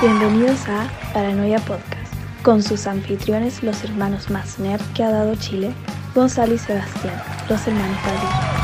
[0.00, 5.74] Bienvenidos a Paranoia Podcast, con sus anfitriones, los hermanos más nerd que ha dado Chile,
[6.14, 8.59] Gonzalo y Sebastián, los hermanos Padilla.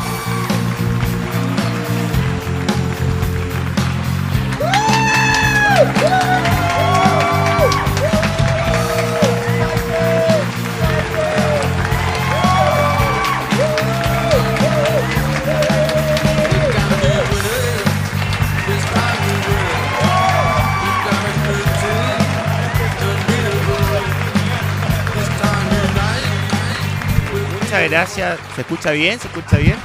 [27.86, 28.38] Muchas gracias.
[28.56, 29.20] ¿Se escucha bien?
[29.20, 29.76] ¿Se escucha bien?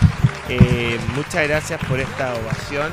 [0.50, 2.92] Eh, muchas gracias por esta ovación.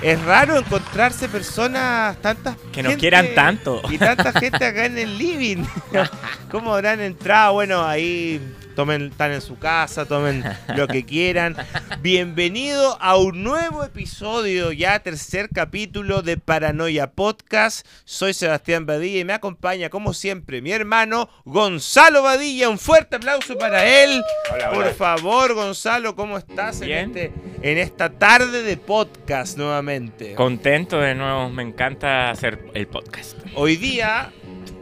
[0.00, 3.82] Es raro encontrarse personas tantas Que nos quieran tanto.
[3.90, 5.64] y tanta gente acá en el living.
[6.50, 7.52] ¿Cómo habrán entrado?
[7.54, 8.40] Bueno, ahí
[8.78, 10.44] tomen, están en su casa, tomen
[10.76, 11.56] lo que quieran.
[12.00, 17.84] Bienvenido a un nuevo episodio, ya tercer capítulo de Paranoia Podcast.
[18.04, 22.68] Soy Sebastián Badilla y me acompaña, como siempre, mi hermano Gonzalo Badilla.
[22.68, 24.22] Un fuerte aplauso para él.
[24.54, 24.94] Hola, Por hola.
[24.94, 27.16] favor, Gonzalo, ¿cómo estás en, Bien.
[27.16, 30.36] este, en esta tarde de podcast nuevamente?
[30.36, 33.38] Contento de nuevo, me encanta hacer el podcast.
[33.56, 34.30] Hoy día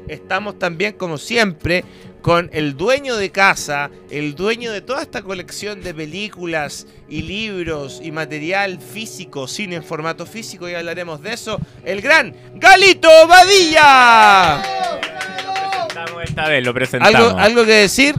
[0.07, 1.83] estamos también, como siempre,
[2.27, 8.01] con el dueño de casa, el dueño de toda esta colección de películas y libros
[8.03, 14.57] y material físico, cine en formato físico, y hablaremos de eso, el gran Galito Badilla.
[14.57, 17.15] Lo presentamos esta vez, lo presentamos.
[17.15, 18.17] ¿Algo, ¿Algo que decir?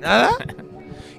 [0.00, 0.36] ¿Nada?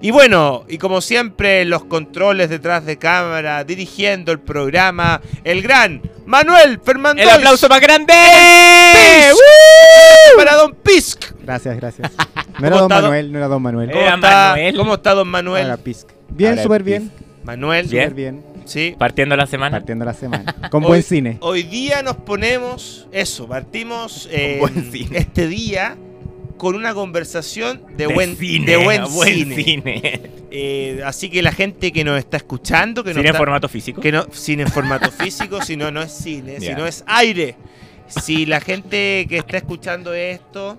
[0.01, 6.03] Y bueno, y como siempre, los controles detrás de cámara, dirigiendo el programa, el gran
[6.27, 7.23] Manuel Fernández.
[7.25, 8.13] ¡El aplauso más grande!
[10.37, 11.25] Para Don Pisk.
[11.43, 12.11] Gracias, gracias.
[12.57, 13.89] No ¿Cómo era Don está, Manuel, no era Don Manuel.
[13.91, 14.75] ¿Cómo Era está, Manuel.
[14.77, 15.77] ¿Cómo está Don Manuel?
[15.79, 16.07] Pisk.
[16.29, 17.11] Bien, Ahora súper bien.
[17.43, 18.03] Manuel, Bien.
[18.05, 18.43] Súper bien.
[18.63, 18.95] sí.
[18.97, 19.77] Partiendo la semana.
[19.77, 20.55] Partiendo la semana.
[20.71, 21.37] Con Hoy- buen cine.
[21.41, 25.17] Hoy día nos ponemos, eso, partimos eh, buen cine.
[25.17, 25.97] este día
[26.57, 29.55] con una conversación de, De buen cine, de buen, buen cine.
[29.61, 30.21] cine.
[30.49, 33.67] Eh, así que la gente que nos está escuchando, que no ¿Cine en está- formato
[33.67, 33.99] físico?
[33.99, 36.69] que no cine en formato físico, si no no es cine, Ya.
[36.69, 37.57] sino es aire.
[38.07, 40.77] Si la gente que está escuchando esto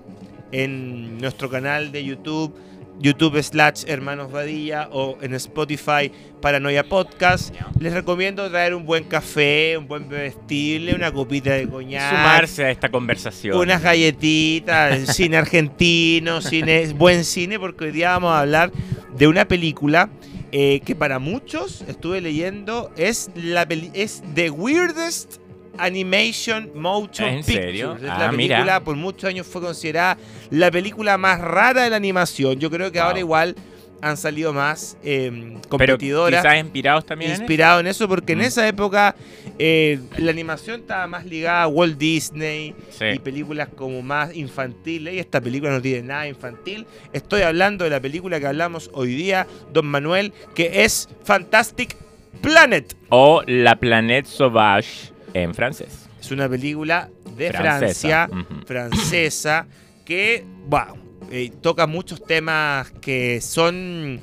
[0.51, 2.55] en nuestro canal de YouTube,
[2.99, 6.11] YouTube slash Hermanos Badilla o en Spotify
[6.41, 12.09] Paranoia Podcast, les recomiendo traer un buen café, un buen bebestible, una copita de coñac,
[12.09, 13.57] Sumarse a esta conversación.
[13.57, 18.71] unas galletitas, cine argentino, cine, buen cine, porque hoy día vamos a hablar
[19.15, 20.09] de una película
[20.51, 25.39] eh, que para muchos, estuve leyendo, es, la peli- es The Weirdest
[25.77, 27.65] Animation Motion ¿En Picture.
[27.65, 27.95] serio?
[28.01, 28.79] Es Ah, la película, mira.
[28.83, 30.17] por muchos años fue considerada
[30.49, 32.59] la película más rara de la animación.
[32.59, 33.07] Yo creo que Wow.
[33.07, 33.55] ahora igual
[33.99, 38.39] han salido más eh, Pero competidoras quizás inspirados también en inspirado en eso porque en
[38.39, 38.43] Mm.
[38.43, 39.15] esa época
[39.57, 43.05] eh, la animación estaba más ligada a Walt Disney eso.
[43.07, 43.19] y Sí.
[43.19, 46.85] películas como más infantiles y esta película no tiene nada infantil.
[47.11, 51.95] Estoy hablando de la película que hablamos hoy día, Don Manuel, que es Fantastic
[52.41, 52.95] Planet.
[53.09, 55.11] O La Planète Sauvage
[55.43, 56.07] en francés.
[56.19, 58.27] Es una película de Francesa.
[58.27, 58.29] Francia,
[58.65, 59.67] francesa,
[60.05, 60.97] que wow,
[61.31, 64.19] eh, toca muchos temas que son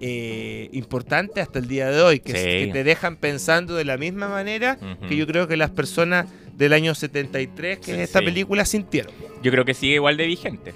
[0.00, 2.66] eh, importantes hasta el día de hoy, que, Sí.
[2.66, 4.78] que te dejan pensando de la misma manera
[5.08, 6.26] que yo creo que las personas
[6.56, 8.24] del año 73 que Sí, es esta sí.
[8.26, 9.12] película sintieron.
[9.42, 10.72] Yo creo que sigue igual de vigente.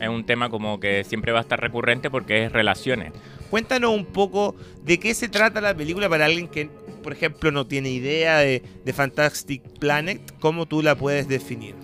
[0.00, 3.12] Es un tema como que siempre va a estar recurrente porque es relaciones.
[3.50, 6.70] Cuéntanos un poco de qué se trata la película para alguien que,
[7.02, 11.74] por ejemplo, no tiene idea de, de Fantastic Planet, cómo tú la puedes definir.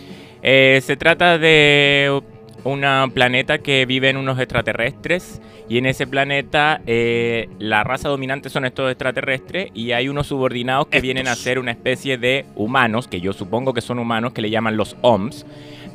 [0.43, 2.23] Eh, se trata de
[2.65, 8.65] un planeta que viven unos extraterrestres y en ese planeta eh, la raza dominante son
[8.65, 11.03] estos extraterrestres y hay unos subordinados que Estos.
[11.03, 14.50] vienen a ser una especie de humanos, que yo supongo que son humanos, que le
[14.50, 15.47] llaman los OMS,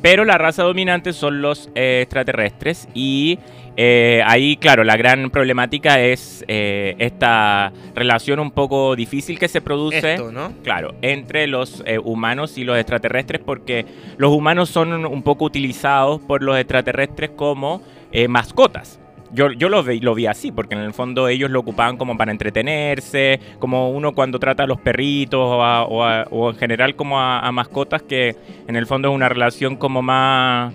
[0.02, 3.38] pero la raza dominante son los eh, extraterrestres y
[3.76, 9.60] eh, ahí, claro, la gran problemática es eh, esta relación un poco difícil que se
[9.60, 10.14] produce.
[10.14, 10.52] Esto, ¿no?
[10.62, 13.84] Claro, entre los eh, humanos y los extraterrestres, porque
[14.16, 17.82] los humanos son un poco utilizados por los extraterrestres como
[18.12, 19.00] eh, mascotas.
[19.32, 22.16] Yo, yo lo, vi, lo vi así, porque en el fondo ellos lo ocupaban como
[22.16, 26.56] para entretenerse, como uno cuando trata a los perritos o, a- o a- o en
[26.56, 28.36] general como a, a mascotas, que
[28.68, 30.72] en el fondo es una relación como más...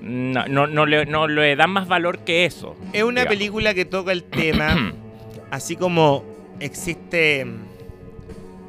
[0.00, 2.76] No, no, no le, no le dan más valor que eso.
[2.92, 3.26] Es una digamos.
[3.36, 4.94] película que toca el tema,
[5.50, 6.24] así como
[6.60, 7.46] existe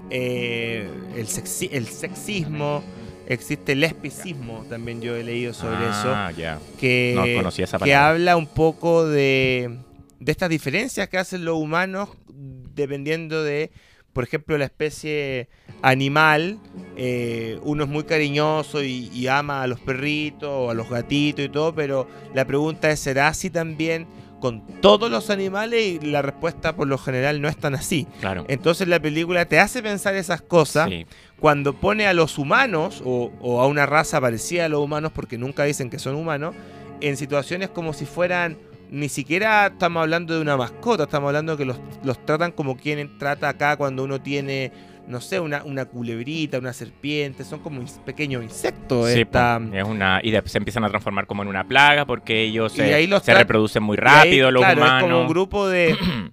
[0.09, 2.83] eh, el, sexi- el sexismo,
[3.27, 6.55] existe el lesbicismo, también yo he leído sobre Ah, ya.
[6.55, 9.77] eso, que, No conocía esa que habla un poco de,
[10.19, 13.71] de estas diferencias que hacen los humanos dependiendo de,
[14.13, 15.47] por ejemplo, la especie
[15.81, 16.59] animal.
[16.97, 21.45] eh, uno es muy cariñoso y, y ama a los perritos o a los gatitos
[21.45, 24.05] y todo, pero la pregunta es, ¿será así también
[24.39, 25.81] con todos los animales?
[25.83, 28.07] Y la respuesta por lo general no es tan así.
[28.19, 28.45] Claro.
[28.49, 31.05] Entonces la película te hace pensar esas cosas Sí.
[31.39, 35.37] cuando pone a los humanos o, o a una raza parecida a los humanos, porque
[35.37, 36.53] nunca dicen que son humanos,
[36.99, 38.57] en situaciones como si fueran,
[38.91, 42.77] ni siquiera estamos hablando de una mascota, estamos hablando de que los, los tratan como
[42.77, 44.71] quien trata acá cuando uno tiene,
[45.11, 49.09] no sé, una, una culebrita, una serpiente, son como pequeños insectos.
[49.11, 52.41] Sí, esta- es una, y de- se empiezan a transformar como en una plaga porque
[52.43, 54.97] ellos se, ahí los se tra- reproducen muy y ahí, rápido, los claro, humanos.
[54.97, 55.95] Es como un grupo de...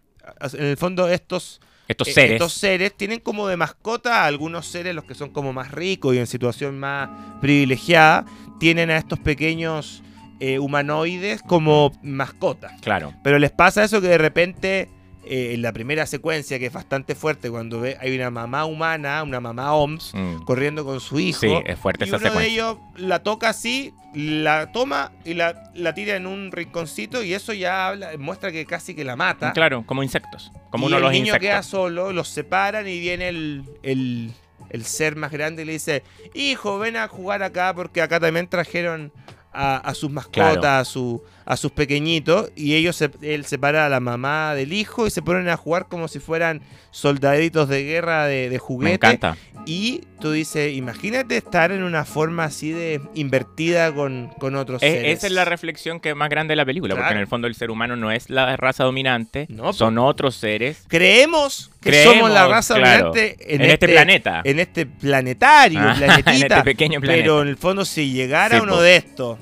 [0.53, 2.33] En el fondo estos Estos Eh, seres.
[2.33, 6.15] Estos seres tienen como de mascota a algunos seres, los que son como más ricos
[6.15, 7.09] y en situación más
[7.41, 8.25] privilegiada,
[8.61, 10.03] tienen a estos pequeños
[10.41, 12.79] eh, humanoides como mascotas.
[12.83, 13.15] Claro.
[13.25, 14.89] Pero les pasa eso que de repente,
[15.29, 19.23] eh, en la primera secuencia, que es bastante fuerte, cuando ve, hay una mamá humana,
[19.23, 20.45] una mamá OMS, Mm.
[20.45, 21.41] corriendo con su hijo.
[21.41, 25.71] Sí, es fuerte y esa uno de ellos la toca así, la toma y la,
[25.75, 29.53] la tira en un rinconcito y eso ya habla, muestra que casi que la mata.
[29.53, 30.51] Claro, como insectos.
[30.71, 31.49] Como y uno de el los niño insectos.
[31.49, 34.33] queda solo, los separan y viene el, el,
[34.71, 36.03] el ser más grande y le dice,
[36.35, 39.13] hijo, ven a jugar acá porque acá también trajeron
[39.53, 40.69] a, a sus mascotas, Claro.
[40.81, 45.07] a, su, a sus pequeñitos y ellos, se- él separa a la mamá del hijo
[45.07, 46.61] y se ponen a jugar como si fueran
[46.91, 48.95] soldaditos de guerra de, de Me juguete.
[48.95, 49.37] encanta.
[49.71, 54.91] Y tú dices, imagínate estar en una forma así de invertida con, con otros Es-
[54.95, 55.19] seres.
[55.19, 57.47] esa es la reflexión que es más grande de la película, porque en el fondo
[57.49, 62.15] el ser humano no es la raza dominante, No, son otros seres Creemos que Creemos,
[62.15, 64.41] somos la raza claro, dominante en, este, planeta.
[64.43, 67.23] en este planetario, Ah, planetita, en este pequeño planeta.
[67.23, 69.39] pero en el fondo si llegara Sí, uno de estos,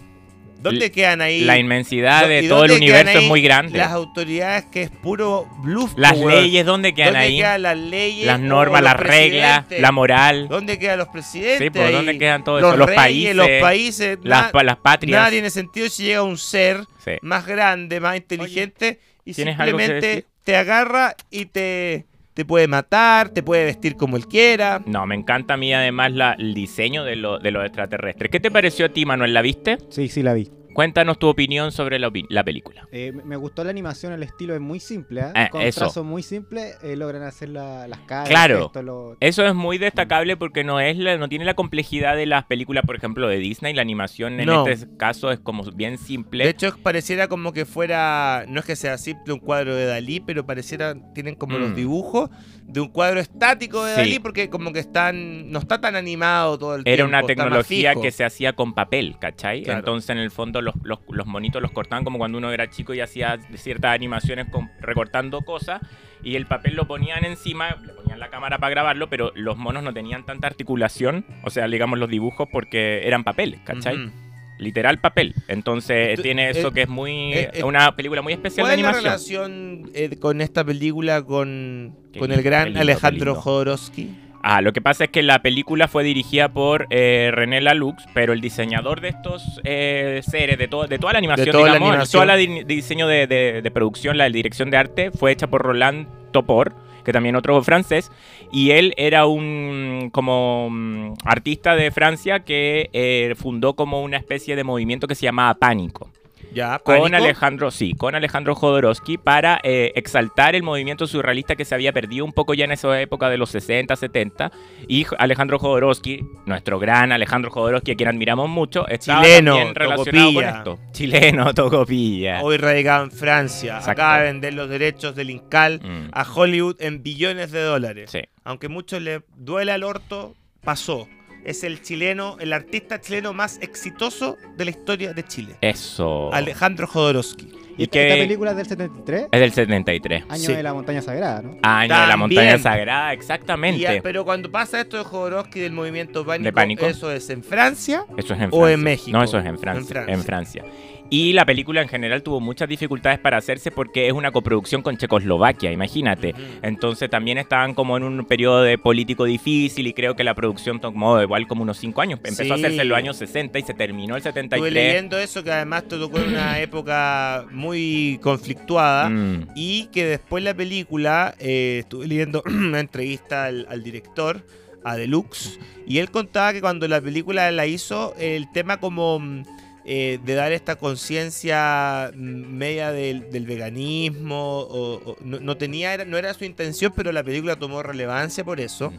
[0.60, 1.40] ¿dónde quedan ahí?
[1.42, 3.78] la inmensidad ¿Dó- de todo el universo es muy grande.
[3.78, 5.92] Las autoridades que es puro bluff.
[5.96, 6.30] Las weón.
[6.42, 7.36] leyes, ¿dónde quedan ¿Dónde ahí?
[7.38, 8.26] quedan las leyes?
[8.26, 10.48] Las normas, las reglas, la moral.
[10.48, 11.58] ¿Dónde quedan los presidentes?
[11.58, 12.18] Sí, pues, ¿dónde ahí?
[12.18, 12.76] quedan todo los?
[12.76, 15.18] Los países, los países, Las, las patrias.
[15.18, 17.12] Nada tiene sentido si llega un ser Sí.
[17.22, 22.04] más grande, más inteligente y ¿tienes algo que simplemente te agarra y te,
[22.36, 24.82] te puede matar, te puede vestir como él quiera.
[24.84, 28.30] No, me encanta a mí además la- el diseño de, lo- de los extraterrestres.
[28.30, 29.32] ¿Qué te pareció a ti, Manuel?
[29.32, 29.78] ¿La viste?
[29.88, 30.50] Sí, sí la vi.
[30.76, 32.86] Cuéntanos tu opinión sobre la, opi- la película.
[32.92, 35.32] Eh, me- gustó la animación, el estilo es muy simple, ¿eh?
[35.34, 35.80] Ah, con eso.
[35.80, 38.28] trazos muy simples eh, logran hacer la- las caras.
[38.28, 38.66] Claro.
[38.66, 42.26] esto, lo- Eso es muy destacable porque no es la- no tiene la complejidad de
[42.26, 43.72] las películas, por ejemplo, de Disney.
[43.72, 44.66] La animación en No.
[44.66, 46.44] este caso es como bien simple.
[46.44, 50.20] De hecho, pareciera como que fuera, no es que sea simple un cuadro de Dalí,
[50.20, 51.60] pero pareciera, tienen como Mm.
[51.62, 52.28] los dibujos
[52.64, 54.00] de un cuadro estático de Sí.
[54.00, 56.94] Dalí, porque como que están, no está tan animado todo el tiempo.
[56.94, 58.02] Era una está más tecnología fijo.
[58.02, 59.62] que se hacía con papel, ¿cachai?
[59.62, 59.78] Claro.
[59.78, 62.92] Entonces, en el fondo, los, los, los monitos los cortaban como cuando uno era chico
[62.92, 65.80] y hacía ciertas animaciones con- recortando cosas.
[66.22, 69.82] Y el papel lo ponían encima, le ponían la cámara para grabarlo, pero los monos
[69.82, 74.10] no tenían tanta articulación, o sea, digamos los dibujos, porque eran papeles, ¿cachai?
[74.58, 75.34] Literal papel.
[75.48, 77.34] Entonces, tiene eso eh, que es muy.
[77.34, 79.82] eh, eh, una película muy especial de ¿Cuál es la animación.
[79.84, 83.34] relación eh, con esta película con, con el gran Alejandro.
[83.34, 84.08] Jodorowsky?
[84.42, 88.32] Ah, lo que pasa es que la película fue dirigida por eh, René Laloux, pero
[88.32, 91.88] el diseñador de estos eh, seres, de, todo, de toda la animación, toda la digamos,
[91.90, 92.12] animación.
[92.12, 95.62] toda la di- diseño de, de- de producción, la dirección de arte, fue hecha por
[95.62, 96.74] Roland Topor,
[97.04, 98.10] que también otro francés,
[98.52, 104.54] y él era un como mm, artista de Francia que eh, fundó como una especie
[104.56, 106.10] de movimiento que se llamaba Pánico.
[106.56, 107.16] Ya, Con Pánico.
[107.16, 112.24] Alejandro, sí, con Alejandro Jodorowsky para eh, exaltar el movimiento surrealista que se había perdido
[112.24, 114.50] un poco ya en esa época de los 60, 70.
[114.88, 120.32] Y Alejandro Jodorowsky, nuestro gran Alejandro Jodorowsky, a quien admiramos mucho, estaba Chileno, también relacionado
[120.32, 120.56] con Tocopilla.
[120.58, 120.78] esto.
[120.92, 122.40] Chileno, Tocopilla.
[122.42, 123.74] Hoy radicado en Francia.
[123.76, 123.90] Exacto.
[124.02, 128.10] Acaba de vender los derechos del Incal Mm, a Hollywood en billones de dólares.
[128.10, 128.20] sí.
[128.44, 130.34] Aunque muchos le duele al orto,
[130.64, 131.06] pasó.
[131.46, 135.54] Es el chileno, el artista chileno más exitoso de la historia de Chile.
[135.60, 136.32] Eso.
[136.34, 137.48] Alejandro Jodorowsky.
[137.78, 140.24] Y esta, que- esta película es del 73, Es del 73.
[140.28, 140.54] año Sí.
[140.54, 141.56] de la montaña sagrada, ¿no?
[141.62, 143.80] Año de la montaña sagrada, Y exactamente.
[143.80, 146.86] ya- pero cuando pasa esto de Jodorowsky del movimiento pánico, ¿De Pánico?
[146.86, 148.04] ¿eso es en Francia?
[148.16, 149.16] Eso es en ¿O en México?
[149.16, 150.14] No, eso es en Francia, En Francia.
[150.14, 150.64] En Francia.
[151.10, 154.96] Y la película en general tuvo muchas dificultades para hacerse porque es una coproducción con
[154.96, 156.34] Checoslovaquia, imagínate.
[156.62, 160.80] Entonces también estaban como en un periodo de político difícil y creo que la producción
[160.80, 162.20] tomó igual como unos 5 años.
[162.24, 164.72] Empezó a hacerse en los años 60 y se terminó el Estuve 73.
[164.72, 169.08] leyendo eso, que además te tocó en una época muy conflictuada.
[169.08, 174.42] Mm, Y que después la película, eh, estuve leyendo una entrevista al, al director,
[174.84, 179.42] a Deluxe, y él contaba que cuando la película la hizo, el tema como mm,
[179.88, 184.60] eh, de dar esta conciencia media del, del veganismo.
[184.60, 188.44] O, o- no, no tenía, era- no era su intención, pero la película tomó relevancia
[188.44, 188.92] por eso.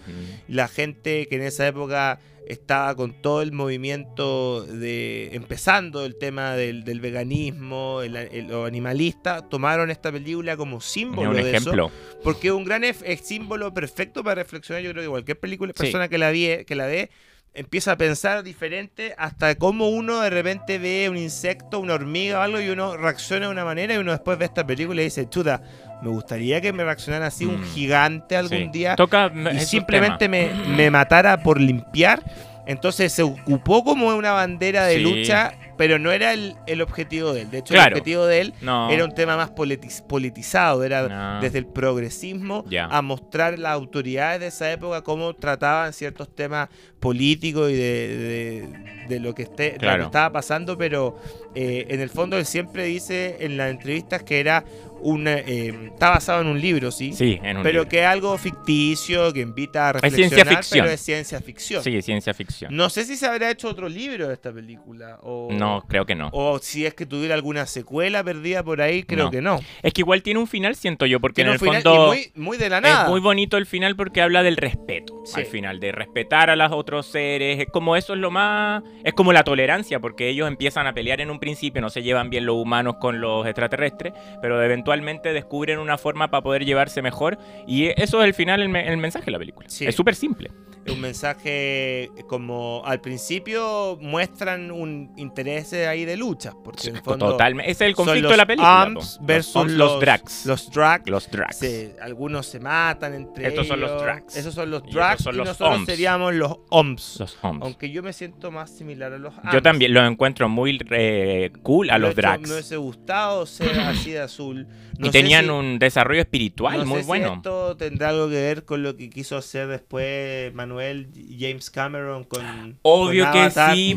[0.48, 6.56] La gente que en esa época estaba con todo el movimiento de empezando el tema
[6.56, 11.50] del, del veganismo, el, el- lo animalista, tomaron esta película como símbolo un de eso.
[11.50, 11.92] ejemplo.
[12.24, 14.82] Porque es un gran es símbolo perfecto para reflexionar.
[14.82, 15.84] Yo creo que cualquier película, Sí.
[15.84, 17.10] persona que la, vie- que la ve,
[17.58, 22.42] empieza a pensar diferente hasta cómo uno de repente ve un insecto, una hormiga o
[22.44, 25.28] algo y uno reacciona de una manera y uno después ve esta película y dice,
[25.28, 25.62] chuta,
[26.04, 27.64] me gustaría que me reaccionara así un Mm.
[27.74, 28.68] gigante algún Sí.
[28.72, 32.22] día Toca y simplemente me, me matara por limpiar.
[32.68, 35.02] Entonces se ocupó como una bandera de Sí.
[35.02, 37.52] lucha, pero no era el, el objetivo de él.
[37.52, 37.88] De hecho, Claro.
[37.90, 38.54] el objetivo de él.
[38.62, 38.90] No.
[38.90, 41.42] era un tema más politiz- politizado, era No.
[41.42, 46.70] desde el progresismo a mostrar las autoridades de esa época cómo trataban ciertos temas
[47.00, 50.06] políticos y de, de- de lo, que esté, de lo que Claro.
[50.06, 51.18] estaba pasando, pero
[51.56, 54.66] eh, en el fondo él siempre dice en las entrevistas que era
[55.00, 57.90] una, eh, está basado en un libro, sí, Sí, en un pero libro.
[57.90, 60.84] que es algo ficticio, que invita a Es reflexionar, ciencia ficción.
[60.84, 61.84] pero es ciencia ficción.
[61.84, 62.76] Sí, ciencia ficción.
[62.76, 66.16] No sé si se habrá hecho otro libro de esta película o, No, creo que
[66.16, 66.30] no.
[66.34, 69.32] o si es que tuviera alguna secuela perdida por ahí, creo No.
[69.32, 69.60] que no.
[69.84, 72.08] Es que igual tiene un final, siento yo, porque Tiene en el final fondo y
[72.08, 73.04] muy, muy de la nada.
[73.04, 75.22] es muy bonito el final porque habla del respeto.
[75.26, 75.40] Sí.
[75.42, 77.60] Al final, de respetar a los otros seres.
[77.60, 78.82] Es como eso es lo más.
[79.04, 82.30] Es como la tolerancia, porque ellos empiezan a pelear en un principio, no se llevan
[82.30, 87.38] bien los humanos con los extraterrestres, pero eventualmente descubren una forma para poder llevarse mejor.
[87.68, 89.68] Y eso es el final, el, me- el mensaje de la película.
[89.70, 89.86] Sí.
[89.86, 90.52] Es súper simple.
[90.90, 95.57] un mensaje como al principio muestran un interés
[95.88, 97.72] ahí de lucha, porque en el fondo Totalmente.
[97.72, 98.82] Ese es el conflicto los de la película.
[98.84, 100.46] Amps versus los, los drags.
[100.46, 101.10] Los drags.
[101.10, 101.58] Los drags.
[101.58, 104.02] se- algunos se matan entre Estos son los ellos.
[104.04, 104.36] drags.
[104.38, 105.86] Esos son los Y drags estos son y los nosotros Omps.
[105.86, 107.20] seríamos los OMS.
[107.20, 107.64] Los Amps.
[107.66, 109.64] Aunque yo me siento más similar a los Yo Amps.
[109.64, 112.48] también los encuentro muy eh, cool a Me los hubiese- drags.
[112.48, 114.68] Me hubiese gustado ser así de azul.
[115.00, 117.34] No y tenían si- un desarrollo espiritual no muy sé si bueno.
[117.36, 122.80] esto tendrá algo que ver con lo que quiso hacer después Manuel James Cameron con.
[122.82, 123.96] Obvio con que Avatar, sí,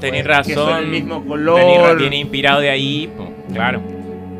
[0.00, 1.01] son el razón.
[1.04, 1.98] Mismo Viene, color.
[1.98, 3.10] viene inspirado de ahí,
[3.52, 3.80] claro.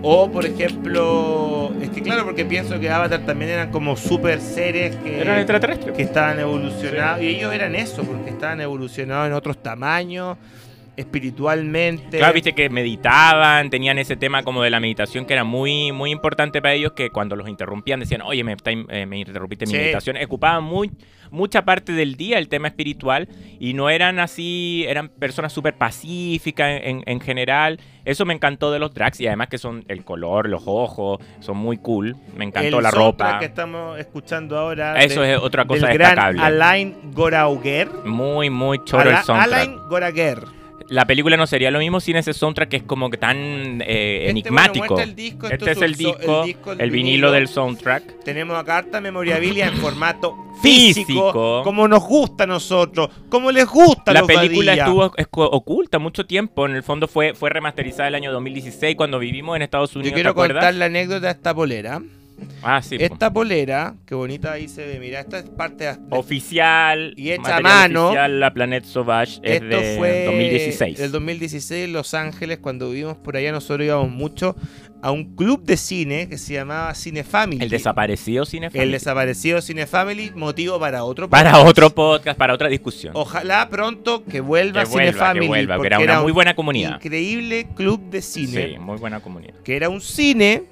[0.04, 1.72] O, por ejemplo.
[1.80, 5.20] Es que, claro, porque pienso que Avatar también eran como super seres que.
[5.20, 5.96] Eran extraterrestres.
[5.96, 7.22] que estaban evolucionados.
[7.22, 10.38] Y ellos eran eso, porque estaban evolucionados en otros tamaños,
[10.96, 12.18] espiritualmente.
[12.18, 16.10] Claro, viste que meditaban, tenían ese tema como de la meditación que era muy, muy
[16.10, 19.72] importante para ellos, que cuando los interrumpían decían, oye, me, está- eh, me interrumpiste mi
[19.72, 19.78] Sí.
[19.78, 20.16] meditación.
[20.24, 20.90] Ocupaban muy,
[21.32, 26.80] mucha parte del día el tema espiritual y no eran así, eran personas súper pacíficas
[26.84, 27.80] en, en general.
[28.04, 31.56] Eso me encantó de los drags y además que son el color, los ojos, son
[31.56, 32.16] muy cool.
[32.36, 33.38] Me encantó El la ropa.
[33.38, 35.02] que estamos escuchando ahora.
[35.02, 36.42] Eso de- es otra cosa del gran destacable.
[36.42, 37.88] Alain Gorauguer.
[38.04, 39.52] Muy, muy choro el soundtrack.
[39.52, 40.61] Alain Goraguer.
[40.92, 44.26] La película no sería lo mismo sin ese soundtrack que es como que tan eh,
[44.26, 44.86] Este, enigmático.
[44.86, 48.22] bueno, muestra el disco, esto este es el disco, disco, el, vinilo del soundtrack.
[48.24, 51.62] Tenemos acá harta memorabilia en formato físico, Físico.
[51.64, 56.66] como nos gusta a nosotros, como les gusta a La película estuvo oculta mucho tiempo.
[56.66, 60.10] En el fondo fue, fue remasterizada el año 2016 cuando vivimos en Estados Unidos.
[60.10, 62.02] Yo quiero contar la anécdota de esta polera.
[62.62, 62.98] Ah, sí.
[62.98, 63.04] po.
[63.04, 65.96] esta polera, qué bonita ahí se ve, mira, esta es parte de...
[66.10, 67.14] Oficial.
[67.16, 68.06] Y hecha a mano.
[68.08, 70.98] Oficial, la Planet Sauvage es Esto de fue 2016.
[70.98, 74.56] del 2016 en Los Ángeles, cuando vivimos por allá, nosotros íbamos mucho
[75.02, 77.60] a un club de cine que se llamaba Cine Family.
[77.64, 78.92] El desaparecido Cine El Family.
[78.92, 81.68] desaparecido Cine Family, motivo para otro Para podcast.
[81.68, 83.12] otro podcast, para otra discusión.
[83.16, 85.40] Ojalá pronto que vuelva que Cine vuelva, Family.
[85.46, 86.94] que vuelva, que porque era una muy buena comunidad.
[87.02, 88.68] Increíble club de cine.
[88.74, 89.54] Sí, muy buena comunidad.
[89.64, 90.64] Que era un cine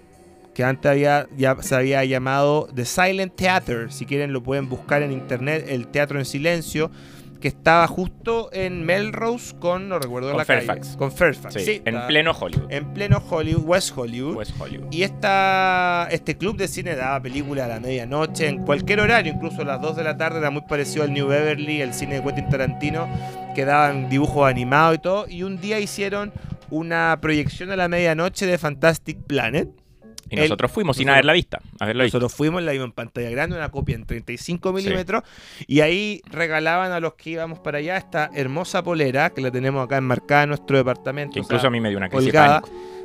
[0.61, 3.90] que antes había, ya se había llamado The Silent Theater.
[3.90, 6.90] Si quieren lo pueden buscar en internet, el Teatro en Silencio.
[7.40, 10.88] Que estaba justo en Melrose con, no recuerdo Con la Fairfax.
[10.88, 10.99] calle.
[10.99, 11.55] Con Fairfax.
[11.55, 12.71] Sí, sí, en pleno Hollywood.
[12.71, 14.37] En pleno Hollywood, West Hollywood.
[14.37, 14.88] West Hollywood.
[14.90, 19.62] Y esta, este club de cine daba películas a la medianoche, en cualquier horario, incluso
[19.62, 22.23] a las 2 de la tarde, era muy parecido al New Beverly, el cine de
[22.23, 23.09] Quentin Tarantino,
[23.55, 25.25] que daban dibujos animados y todo.
[25.26, 26.35] Y un día hicieron
[26.69, 29.71] una proyección a la medianoche de Fantastic Planet.
[30.31, 31.61] Y El- nosotros fuimos sin nosotros- haberla vista.
[31.81, 32.19] Haberla visto.
[32.19, 35.23] Nosotros fuimos, la vimos en pantalla grande, una copia en 35 milímetros,
[35.67, 39.85] y ahí regalaban a los que íbamos para allá esta hermosa polera, que la tenemos
[39.85, 41.35] acá enmarcada en nuestro departamento.
[41.35, 42.61] Que incluso sea, a mí me dio una crisis de.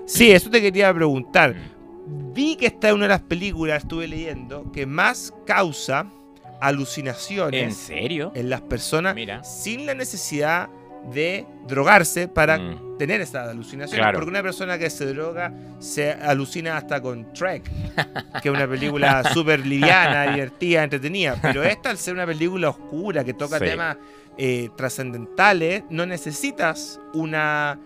[0.06, 1.56] Sí, eso te quería preguntar.
[1.56, 2.34] Mm.
[2.34, 6.02] Vi que esta es una de las películas, estuve leyendo, que más causa
[6.46, 8.32] ¿En alucinaciones serio?
[8.36, 9.44] en, las personas Mira.
[9.44, 10.70] sin la necesidad
[11.14, 12.98] de drogarse para Mm.
[12.98, 14.00] tener estas alucinaciones.
[14.02, 14.18] Claro.
[14.20, 17.64] Porque una persona que se droga se alucina hasta con Trek,
[18.44, 21.38] que es una película súper liviana, divertida, entretenida.
[21.42, 23.66] Pero esta, al ser una película oscura que toca Sí.
[23.66, 23.98] temas
[24.38, 27.80] eh, trascendentales, no necesitas una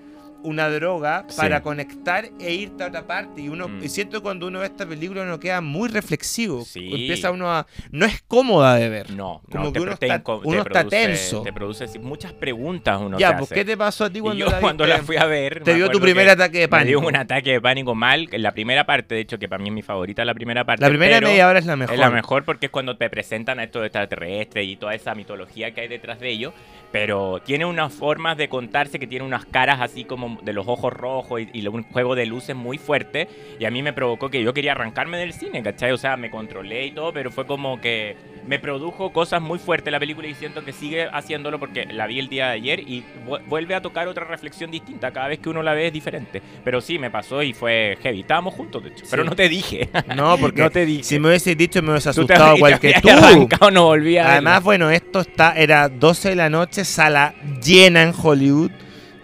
[0.43, 1.37] una droga Sí.
[1.37, 3.41] para conectar e irte a otra parte.
[3.41, 3.83] Y uno Mm.
[3.83, 6.63] y siento que cuando uno ve esta película uno queda muy reflexivo.
[6.65, 6.87] Sí.
[6.91, 7.67] Empieza uno a...
[7.91, 9.11] No es cómoda de ver.
[9.11, 11.41] No, Como no, que te, uno está- uno tenso.
[11.41, 13.49] Te produce muchas preguntas uno ya, pues.
[13.49, 15.61] ¿qué te pasó a ti Y cuando yo la cuando la fui a ver.
[15.63, 17.07] Te dio tu primer que ataque de Me dio pánico.
[17.07, 18.27] un ataque de pánico mal.
[18.31, 20.81] En la primera parte, de hecho, que para mí es mi favorita, la primera parte.
[20.83, 21.93] La primera media hora es la mejor.
[21.93, 25.73] Es la mejor porque es cuando te presentan a estos extraterrestres y toda esa mitología
[25.73, 26.53] que hay detrás de ellos.
[26.91, 30.93] Pero tiene unas formas de contarse que tiene unas caras así como de los ojos
[30.93, 33.27] rojos y, y un juego de luces muy fuerte.
[33.59, 35.91] Y a mí me provocó que yo quería arrancarme del cine, ¿cachai?
[35.91, 38.15] O sea, me controlé y todo, pero fue como que
[38.47, 42.17] me produjo cosas muy fuertes la película y siento que sigue haciéndolo porque la vi
[42.19, 45.11] el día de ayer y vu- vuelve a tocar otra reflexión distinta.
[45.11, 46.41] Cada vez que uno la ve es diferente.
[46.63, 48.21] Pero sí, me pasó y fue heavy.
[48.21, 49.05] Estábamos juntos, de hecho.
[49.09, 49.89] Pero no te dije.
[50.15, 51.03] No, porque No te dije.
[51.03, 53.09] si me hubiese dicho me hubiese asustado igual que tú.
[53.09, 54.59] arrancado, no volvía a Además, verla.
[54.65, 58.71] bueno, esto está era 12 de la noche, sala llena en Hollywood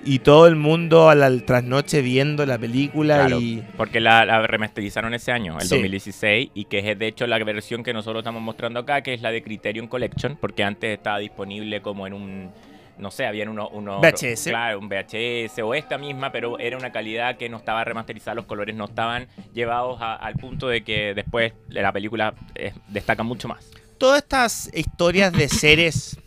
[0.05, 3.39] y todo el mundo a la trasnoche viendo la película Claro.
[3.41, 5.75] y Porque la, la remasterizaron ese año, el Sí.
[5.75, 9.21] 2016, y que es de hecho la versión que nosotros estamos mostrando acá, que es
[9.21, 12.51] la de Criterion Collection, porque antes estaba disponible como en un,
[12.97, 13.69] no sé, habían unos...
[13.73, 14.43] unos VHS.
[14.49, 18.45] Claro, un VHS o esta misma, pero era una calidad que no estaba remasterizada, los
[18.45, 23.47] colores no estaban llevados a- al punto de que después la película eh, destaca mucho
[23.47, 23.69] más.
[23.97, 26.19] todas estas historias de seres,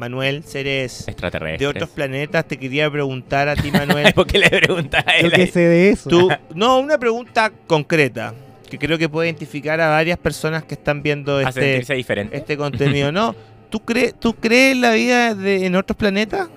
[0.00, 1.60] Manuel, seres Extraterrestres.
[1.60, 4.12] de otros planetas, te quería preguntar a ti, Manuel.
[4.14, 5.32] ¿Por qué le preguntas a Yo él?
[5.32, 6.08] que sé de eso.
[6.08, 8.34] Tú, no, una pregunta concreta
[8.68, 12.36] que creo que puede identificar a varias personas que están viendo a este, sentirse diferente?
[12.36, 13.12] este contenido.
[13.20, 13.34] No,
[13.68, 16.48] ¿tú, crees ¿tú crees la vida de, en otros planetas?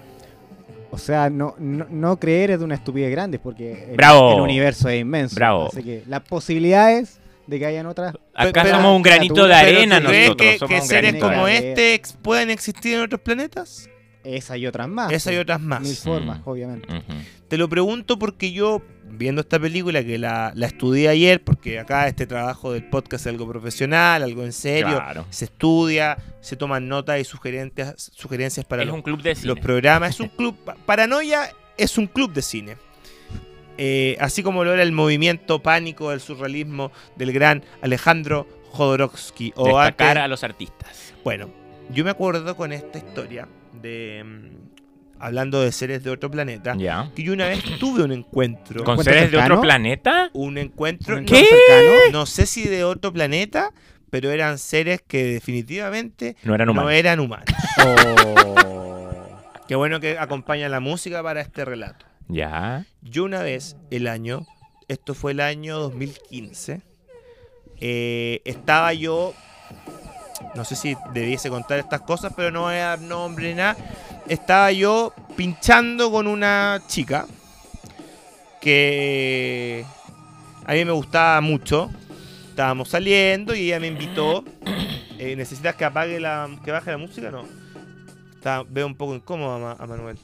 [0.90, 4.36] O sea, no, no, no creer es de una estupidez grande porque el, Bravo.
[4.36, 5.36] el universo es inmenso.
[5.36, 5.68] Bravo.
[5.68, 8.16] Así que las posibilidades de que hayan otras.
[8.34, 10.70] Acá pero- somos un granito de arena ¿tú crees nosotros.
[10.70, 13.90] que, seres como este ex- pueden existir en otros planetas?
[14.24, 15.12] Esas y otras más.
[15.12, 16.00] Esa y otras Mil más.
[16.00, 16.50] formas, Mm.
[16.50, 16.88] obviamente.
[17.50, 22.08] Te lo pregunto porque yo, viendo esta película, que la, la estudié ayer, porque acá
[22.08, 25.26] este trabajo del podcast es algo profesional, algo en serio, Claro.
[25.30, 29.48] se estudia, se toman notas y sugerencias, sugerencias para es los, un club de cine.
[29.48, 30.12] los programas.
[30.12, 32.78] Es un club, pa- Paranoia es un club de cine.
[33.78, 39.54] Eh, así como lo era el movimiento pánico del surrealismo del gran Alejandro Jodorowsky.
[39.56, 41.14] O Destacar antes- a los artistas.
[41.24, 41.50] Bueno,
[41.92, 43.48] yo me acuerdo con esta historia
[43.82, 44.24] de.
[44.26, 46.76] mm, hablando de seres de otro planeta.
[47.16, 48.84] Que yo una vez tuve un encuentro.
[48.84, 50.30] ¿Con ¿Encuentro seres de otro planeta?
[50.34, 51.16] Un encuentro.
[51.18, 51.46] Un no- ¿Qué?
[51.46, 52.12] cercano.
[52.12, 53.72] No sé si de otro planeta,
[54.10, 56.92] pero eran seres que definitivamente No eran no humanos.
[56.94, 57.46] eran humanos.
[57.86, 59.40] Oh.
[59.68, 62.06] Qué bueno que acompaña la música para este relato.
[62.28, 62.86] Ya.
[63.02, 64.46] Yo una vez, el año,
[64.88, 66.82] esto fue el año 2015,
[67.80, 69.34] eh, estaba yo,
[70.56, 73.76] no sé si debiese contar estas cosas, pero no voy a dar nombre ni nada,
[74.28, 77.26] estaba yo pinchando con una chica
[78.62, 79.86] que
[80.66, 81.92] a mí me gustaba mucho,
[82.50, 84.46] estábamos saliendo y ella me invitó,
[85.20, 87.32] eh, ¿necesitas que apague la, que baje la música?
[87.32, 87.44] No,
[88.70, 90.18] veo un poco incómodo a, a Manuel.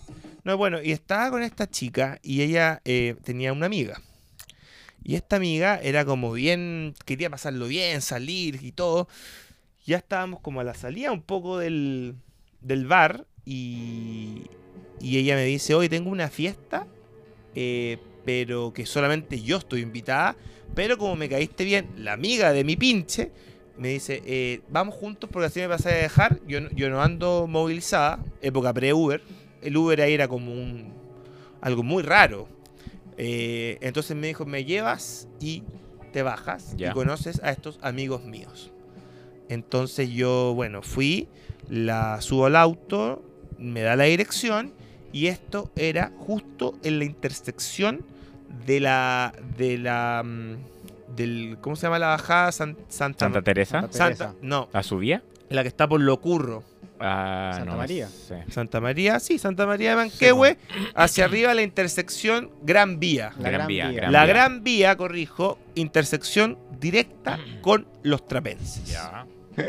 [0.50, 4.02] No, bueno, y estaba con esta chica y ella eh, tenía una amiga.
[5.04, 9.08] Y esta amiga era como bien, quería pasarlo bien, salir y todo.
[9.86, 12.16] Ya estábamos como a la salida un poco del,
[12.62, 14.48] del bar y,
[15.00, 16.88] y ella me dice, hoy tengo una fiesta,
[17.54, 20.36] eh, pero que solamente yo estoy invitada,
[20.74, 23.30] pero como me caíste bien, la amiga de mi pinche,
[23.78, 27.46] me dice, eh, vamos juntos porque así me pasé a dejar, yo, yo no ando
[27.48, 29.22] movilizada, época pre-Uber,
[29.62, 30.93] el Uber ahí era como un
[31.62, 32.48] algo muy raro.
[33.17, 35.63] Eh, entonces me dijo, me llevas y
[36.13, 38.72] te bajas y conoces a estos amigos míos.
[39.50, 41.28] Entonces yo, bueno, fui,
[41.69, 43.22] la subo al auto,
[43.58, 44.74] me da la dirección
[45.12, 48.02] y esto era justo en la intersección
[48.65, 53.88] de la de la mm, del ¿cómo se llama la bajada San- Santa, Santa Teresa.
[53.91, 55.24] Santa- no, ¿La subía?
[55.50, 56.63] la que está por Locurro.
[57.00, 58.08] Ah, Santa no María.
[58.10, 58.44] sé.
[58.50, 60.58] Santa María, sí, Santa María de Manquehue,
[60.96, 63.32] hacia arriba la intersección Gran Vía.
[63.38, 63.88] La Gran Gran Vía.
[63.90, 63.98] Vía.
[64.02, 64.34] Gran la Vía.
[64.34, 68.86] Gran Vía, corrijo, intersección directa con los trapenses.
[68.86, 69.26] Ya.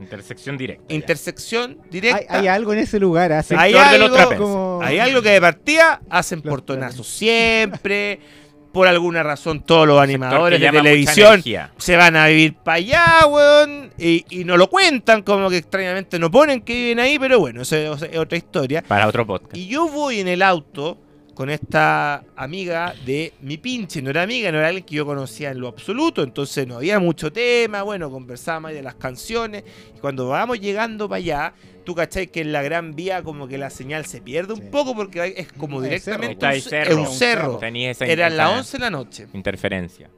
[0.00, 0.84] Intersección directa.
[0.88, 0.94] ya.
[0.94, 2.38] Intersección Hay, directa.
[2.38, 3.32] hay algo en ese lugar.
[3.32, 8.20] Hay Sector de los algo- como- Hay algo que de partida hacen Los portonazos siempre.
[8.72, 11.42] Por alguna razón, todos los animadores de televisión
[11.76, 13.90] se van a vivir para allá, weón.
[13.98, 17.62] Y, y no lo cuentan, como que extrañamente no ponen que viven ahí, pero bueno,
[17.62, 18.82] eso es- es otra historia.
[18.86, 19.56] Para otro podcast.
[19.56, 20.96] Y yo voy en el auto
[21.40, 24.02] con esta amiga de mi pinche.
[24.02, 26.22] No era amiga, no era alguien que yo conocía en lo absoluto.
[26.22, 27.80] Entonces no había mucho tema.
[27.82, 29.64] Bueno, conversábamos ahí de las canciones.
[29.96, 31.54] Y cuando vamos llegando para allá,
[31.86, 34.60] tú cachai que en la gran vía como que la señal se pierde Sí.
[34.60, 37.00] un poco porque hay- es como Es directamente cerro.
[37.00, 37.10] un, cerro.
[37.10, 37.56] un cerro.
[37.56, 39.26] Tenía esa Eran las esa 11 de la noche.
[39.32, 40.10] interferencia.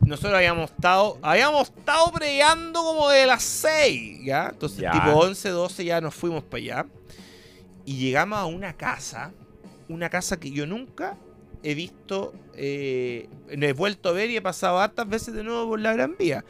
[0.00, 4.48] Nosotros habíamos estado, habíamos estado peleando como de las 6, ¿ya?
[4.52, 4.92] Entonces, Ya.
[4.92, 6.86] tipo 11, 12 ya nos fuimos para allá.
[7.86, 9.32] Y llegamos a una casa,
[9.88, 11.16] una casa que yo nunca
[11.62, 15.68] he visto, eh, no he vuelto a ver y he pasado hartas veces de nuevo
[15.70, 16.44] por la Gran Vía.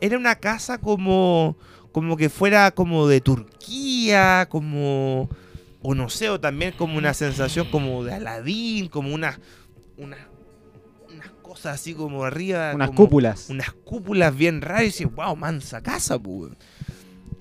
[0.00, 1.56] Era una casa como,
[1.92, 5.28] como que fuera como de Turquía, como,
[5.82, 9.38] o no sé, o también como una sensación como de Aladín, como unas,
[9.98, 10.20] unas,
[11.12, 12.72] unas cosas así como arriba.
[12.74, 13.50] Unas como- cúpulas.
[13.50, 16.52] unas cúpulas bien raras y dices, wow, mansa casa, pues.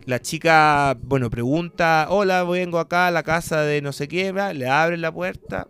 [0.05, 4.67] La chica, bueno, pregunta, hola, vengo acá a la casa de no sé qué, le
[4.67, 5.67] abren la puerta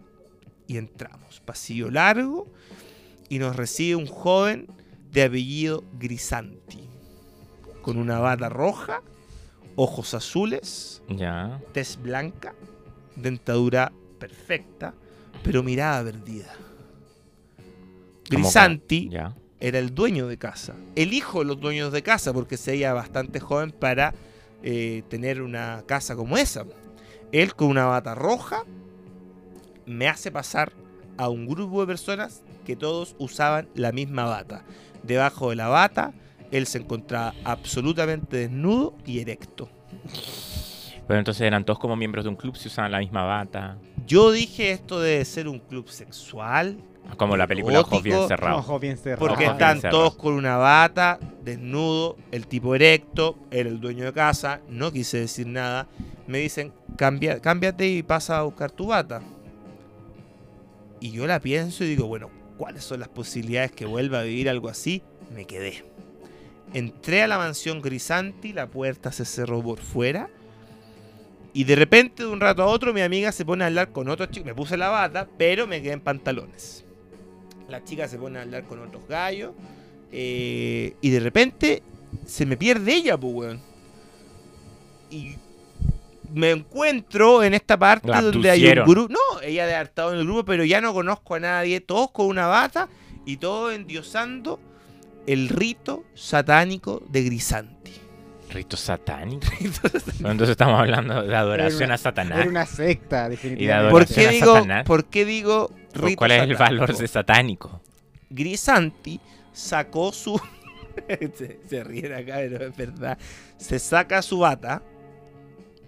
[0.68, 1.40] y entramos.
[1.42, 2.48] Pasillo largo
[3.30, 4.68] y nos recibe un joven
[5.12, 6.88] de apellido Grisanti,
[7.84, 9.02] con una bata roja,
[9.76, 11.62] ojos azules, Ya.
[11.74, 12.56] tez blanca,
[13.16, 14.96] dentadura perfecta,
[15.44, 16.56] pero mirada perdida.
[18.30, 19.36] Grisanti Ya.
[19.64, 20.76] Era el dueño de casa.
[20.94, 24.14] El hijo de los dueños de casa, porque se veía bastante joven para
[24.62, 26.66] eh, tener una casa como esa.
[27.32, 28.66] Él con una bata roja
[29.86, 30.74] me hace pasar
[31.18, 34.66] a un grupo de personas que todos usaban la misma bata.
[35.02, 36.14] Debajo de la bata,
[36.52, 39.70] él se encontraba absolutamente desnudo y erecto.
[41.08, 43.78] Pero entonces eran todos como miembros de un club, se usaban la misma bata.
[44.06, 46.78] Yo dije esto debe ser un club sexual,
[47.18, 48.28] Como la película Ojos bien Gótico.
[48.28, 48.60] cerrados.
[48.62, 49.20] Ojo bien cerrado.
[49.20, 50.00] Porque Ojos están bien cerrados.
[50.12, 55.20] todos con una bata, desnudo, el tipo erecto, era el dueño de casa, no quise
[55.20, 55.88] decir nada.
[56.28, 59.22] Me dicen, Cambia, cámbiate y pasa a buscar tu bata.
[61.00, 64.48] Y yo la pienso y digo, bueno, ¿cuáles son las posibilidades que vuelva a vivir
[64.50, 65.02] algo así?
[65.36, 65.84] Me quedé.
[66.74, 70.30] Entré a la mansión Grisanti, la puerta se cerró por fuera.
[71.54, 74.08] Y de repente, de un rato a otro, mi amiga se pone a hablar con
[74.08, 74.46] otro chico.
[74.46, 76.86] Me puse la bata, pero me quedé en pantalones.
[77.74, 79.54] La chica se pone a hablar con otros gallos.
[80.12, 81.82] eh, y de repente
[82.24, 83.62] se me pierde ella, pues, weón.
[85.10, 85.34] Y
[86.32, 89.12] me encuentro en esta parte La donde hay un grupo.
[89.12, 91.82] No, ella debe haber estado en el grupo, pero ya no conozco a nadie.
[91.82, 92.90] Todos con una bata
[93.26, 94.60] y todos endiosando
[95.26, 97.92] el rito satánico de Grisanti.
[98.54, 99.48] Rito satánico.
[99.60, 102.40] Pero entonces estamos hablando de adoración una- a Satanás.
[102.40, 103.92] Era una secta, definitivamente.
[103.92, 104.64] ¿Por qué a digo.
[104.86, 107.82] ¿por qué digo ¿Cu- rito ¿Cuál es el valor de satánico?
[108.30, 109.20] Grisanti
[109.52, 110.40] sacó su.
[111.36, 113.18] se, se ríen acá, pero es verdad.
[113.58, 114.84] Se saca su bata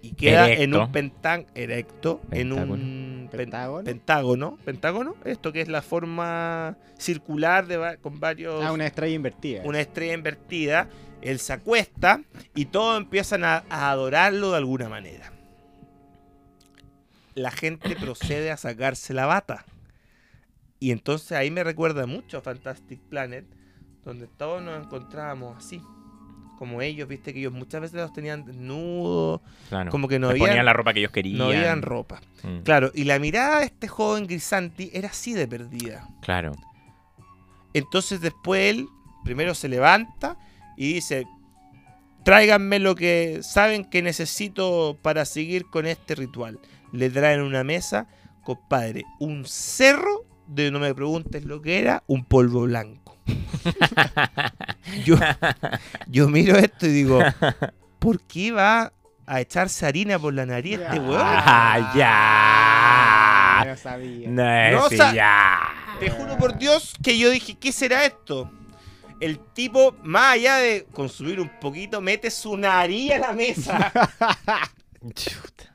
[0.02, 3.84] y queda en un pentán erecto, en un pen- Pentágono.
[3.84, 4.58] pentágono.
[4.64, 5.14] ¿Pentágono?
[5.24, 8.64] Esto que es la forma circular de va- con varios.
[8.64, 9.62] Ah, una estrella invertida.
[9.64, 10.88] una estrella invertida.
[11.28, 12.20] Él se acuesta
[12.54, 15.32] y todos empiezan a, a adorarlo de alguna manera.
[17.34, 19.64] La gente procede a sacarse la bata.
[20.78, 23.46] Y entonces ahí me recuerda mucho a Fantastic Planet,
[24.04, 25.80] donde todos nos encontrábamos así.
[26.58, 29.90] Como ellos, viste que ellos muchas veces los tenían desnudos, Claro.
[29.90, 31.36] como que no Les ponían habían, la ropa que ellos querían.
[31.38, 32.20] no habían ropa.
[32.42, 36.08] Mm, Claro, y la mirada de este joven Grisanti era así de perdida.
[36.22, 36.52] claro.
[37.74, 38.88] Entonces después él
[39.22, 40.38] primero se levanta
[40.76, 41.26] y dice,
[42.24, 46.58] tráiganme lo que saben que necesito para seguir con este ritual.
[46.92, 48.08] Le traen una mesa,
[48.42, 53.16] compadre, un cerro de, no me preguntes lo que era, un polvo blanco.
[55.04, 55.16] yo,
[56.08, 57.20] yo miro esto y digo,
[57.98, 58.92] ¿por qué va
[59.26, 61.20] a echarse harina por la nariz este weón?
[61.22, 63.70] Ah, ya.
[63.70, 64.28] No sabía.
[64.28, 65.58] No, ya.
[65.98, 68.50] Te juro por Dios que yo dije, ¿qué será esto?
[69.20, 73.92] El tipo, más allá de consumir un poquito, mete su nariz a la mesa.
[75.14, 75.74] Chuta.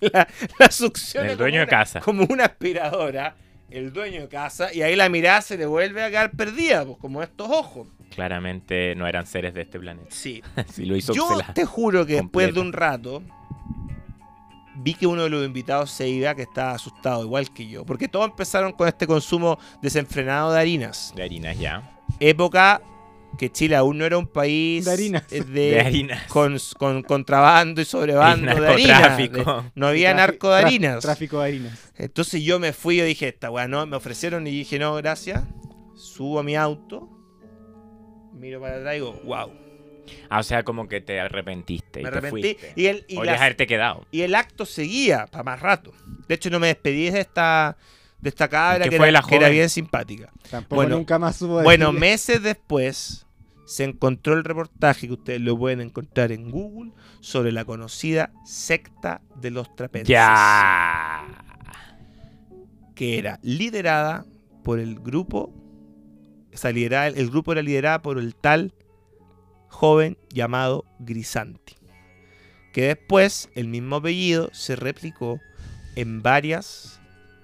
[0.00, 0.26] la,
[0.58, 2.00] la succiona El como dueño de una- casa.
[2.00, 3.36] Como una aspiradora.
[3.70, 4.72] El dueño de casa.
[4.72, 7.88] Y ahí la mirada se le vuelve a quedar perdida, pues como estos ojos.
[8.14, 10.08] Claramente no eran seres de este planeta.
[10.10, 10.42] Sí.
[10.72, 13.22] Si lo hizo Yo te juro que después de un rato
[14.76, 17.84] vi que uno de los invitados se iba que estaba asustado, igual que yo.
[17.84, 21.12] Porque todos empezaron con este consumo desenfrenado de harinas.
[21.16, 21.92] de harinas ya.
[22.20, 22.82] Época
[23.38, 25.24] que Chile aún no era un país De harinas.
[25.30, 26.22] eh, De, de, harinas.
[26.28, 29.00] con, con contrabando y sobrebando El de harina.
[29.00, 29.62] narcotráfico.
[29.62, 31.02] De- no había narco de harinas.
[31.02, 31.92] Tráfico de harinas.
[31.96, 35.42] Entonces yo me fui y dije, esta weá no, me ofrecieron y dije, no, gracias.
[35.94, 37.08] Subo a mi auto,
[38.32, 39.50] miro para atrás y digo, wow.
[40.30, 42.00] Ah, o sea, como que te arrepentiste.
[42.00, 42.54] y Me te arrepentí.
[42.54, 42.72] fuiste.
[42.76, 44.06] Y el, y, Podrías las- haberte quedado.
[44.12, 45.92] y el acto seguía para más rato.
[46.28, 47.76] De hecho, no me despedí de esta,
[48.20, 50.32] de esta cabra ¿Qué que fue era, la que era bien simpática.
[50.50, 53.26] Tampoco Bueno, nunca más supo Bueno, decirle- meses después
[53.66, 59.20] se encontró el reportaje que ustedes lo pueden encontrar en Google sobre la conocida secta
[59.40, 60.08] de los trapenses.
[60.08, 61.24] Ya.
[62.94, 64.24] Que era liderada
[64.64, 65.52] por el grupo.
[66.54, 68.72] o sea, liderada- el grupo era liderada por el tal
[69.68, 71.74] joven llamado Grisanti.
[72.72, 75.38] Que después el mismo apellido se replicó
[75.96, 76.95] en varias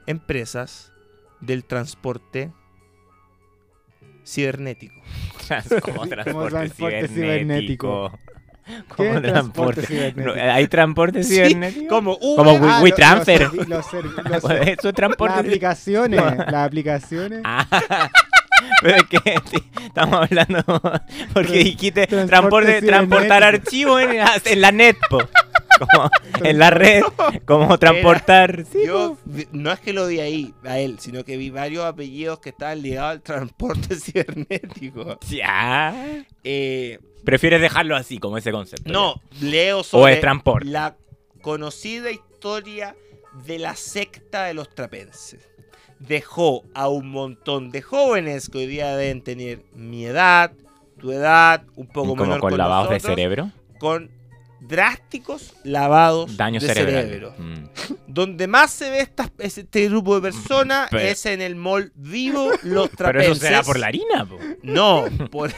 [0.06, 0.92] empresas
[1.40, 2.52] del transporte
[4.24, 4.94] cibernético.
[5.80, 8.18] Como Como transporte, transporte cibernético.
[8.64, 9.86] ¿Qué Como transporte transporte.
[9.86, 10.36] cibernético?
[10.36, 11.88] No, ¿Hay transporte Sí, cibernético?
[11.94, 13.50] Como Uber, Como Ah, WeTransfer.
[13.68, 14.44] Las
[15.38, 17.40] aplicaciones, las aplicaciones.
[17.44, 17.66] Ah,
[18.80, 20.62] pero es que sí, estamos hablando
[21.32, 23.66] porque dijiste transporte transporte, transportar cibernético.
[23.66, 25.18] archivos en, en la netpo,
[25.78, 26.11] como
[26.44, 27.02] en la red,
[27.44, 28.64] como transportar.
[28.87, 32.40] Yo vi- no es que lo vi ahí a él, sino que vi varios apellidos
[32.40, 35.18] que estaban ligados al transporte cibernético.
[35.28, 36.24] Ya.
[36.44, 38.90] Eh, Prefieres dejarlo así, como ese concepto.
[38.92, 40.68] no, leo O sobre es transporte.
[40.68, 40.96] la
[41.40, 42.96] conocida historia
[43.46, 45.48] de la secta de los trapenses.
[46.00, 50.50] Dejó a un montón de jóvenes que hoy día deben tener mi edad,
[50.98, 54.11] tu edad, un poco como menor con lavados de cerebro, con
[54.66, 57.05] drásticos lavados daño de cerebral.
[57.05, 57.35] cerebro.
[57.38, 57.64] Mm.
[58.07, 62.88] Donde más se ve este grupo de personas Pero- es en el mall Vivo Los
[62.96, 63.31] Pero Trapenses.
[63.38, 64.38] eso será por la harina, po.
[64.62, 65.51] No, por...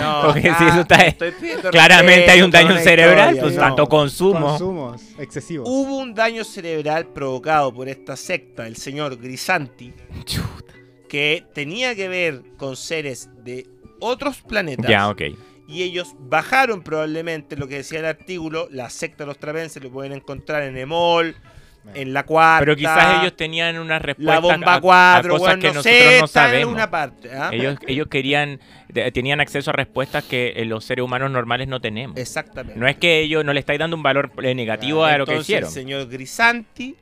[0.00, 3.54] No, Porque acá si eso está- estoy pidiendo Claramente hay un daño cerebral, historia, pues
[3.54, 3.60] no.
[3.62, 4.46] tanto consumo.
[4.50, 5.66] Consumos excesivos.
[5.68, 9.92] Hubo un daño cerebral provocado por esta secta, el señor Grisanti,
[10.24, 10.74] Chuta.
[11.08, 13.66] que tenía que ver con seres de
[14.00, 14.86] otros planetas.
[14.88, 15.22] Ya, ok.
[15.68, 19.90] Y ellos bajaron probablemente lo que decía el artículo, la secta de los trapenses, lo
[19.90, 21.36] pueden encontrar en Emol,
[21.94, 22.60] en la cuarta.
[22.64, 25.74] Pero quizás ellos tenían una respuesta La bomba a- a, 4, cosas bueno, que no
[25.74, 26.74] nosotros sé, no en sabemos.
[26.74, 27.30] una parte.
[27.32, 27.50] ¿ah?
[27.52, 31.80] Ellos, ellos querían, de- tenían acceso a respuestas que eh, los seres humanos normales no
[31.80, 32.16] tenemos.
[32.16, 32.78] Exactamente.
[32.80, 35.36] No es que ellos no le estáis dando un valor eh, negativo a lo que
[35.36, 35.68] hicieron.
[35.68, 36.96] El señor Grisanti,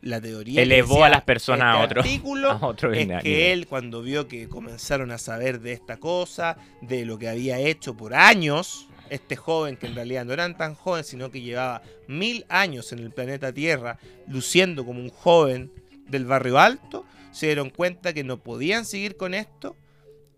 [0.00, 3.22] la teoría Elevó a las personas a este otro- artículo a otro es nivel.
[3.22, 7.58] que él cuando vio que comenzaron a saber de esta cosa, de lo que había
[7.58, 11.82] hecho por años, este joven que en realidad no eran tan joven, sino que llevaba
[12.06, 15.72] mil años en el planeta Tierra, luciendo como un joven
[16.06, 19.76] del barrio alto, se dieron cuenta que no podían seguir con esto.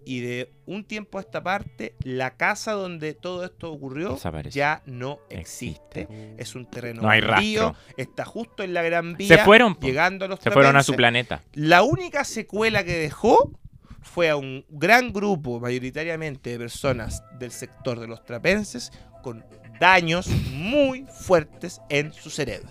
[0.04, 4.18] Y de un tiempo a esta parte, la casa donde todo esto ocurrió
[4.50, 6.08] ya no existe.
[6.38, 7.74] Es un terreno No hay rastro.
[7.96, 9.86] está justo en la Gran Vía, Se fueron, po.
[9.86, 10.86] llegando a los Se fueron a trapenses.
[10.86, 11.42] su planeta.
[11.52, 13.52] La única secuela que dejó
[14.00, 18.90] fue a un gran grupo, mayoritariamente de personas del sector de los trapenses,
[19.22, 19.44] con
[19.78, 22.70] daños muy fuertes en su cerebro.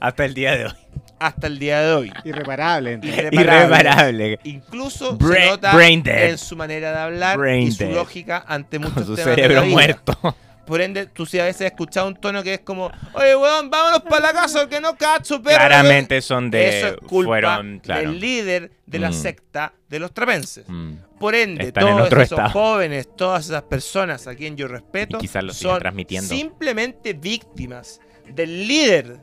[0.00, 0.72] Hasta el día de hoy.
[1.18, 2.12] Hasta el día de hoy.
[2.24, 2.92] Irreparable.
[2.94, 3.18] entonces.
[3.32, 3.74] Irreparable.
[3.76, 4.38] Irreparable.
[4.44, 6.30] Incluso Bra- se nota brain dead.
[6.30, 7.94] en su manera de hablar Brain y su dead.
[7.94, 9.72] lógica ante muchos Con su temas de cerebro la vida.
[9.72, 10.36] muerto.
[10.66, 13.68] Por ende, tú sí a veces has escuchado un tono que es como, oye, weón,
[13.68, 15.58] vámonos para la casa que no cacho, pero...
[15.58, 16.78] Claramente son de.
[16.78, 18.00] Eso es culpa fueron, claro.
[18.00, 19.12] del líder de la Mm.
[19.12, 20.64] secta de los trapenses.
[20.66, 20.94] Mm.
[21.20, 22.48] Por ende, Están todos esos estado.
[22.50, 26.34] jóvenes, todas esas personas a quien yo respeto, Y quizás son transmitiendo.
[26.34, 29.18] simplemente víctimas del líder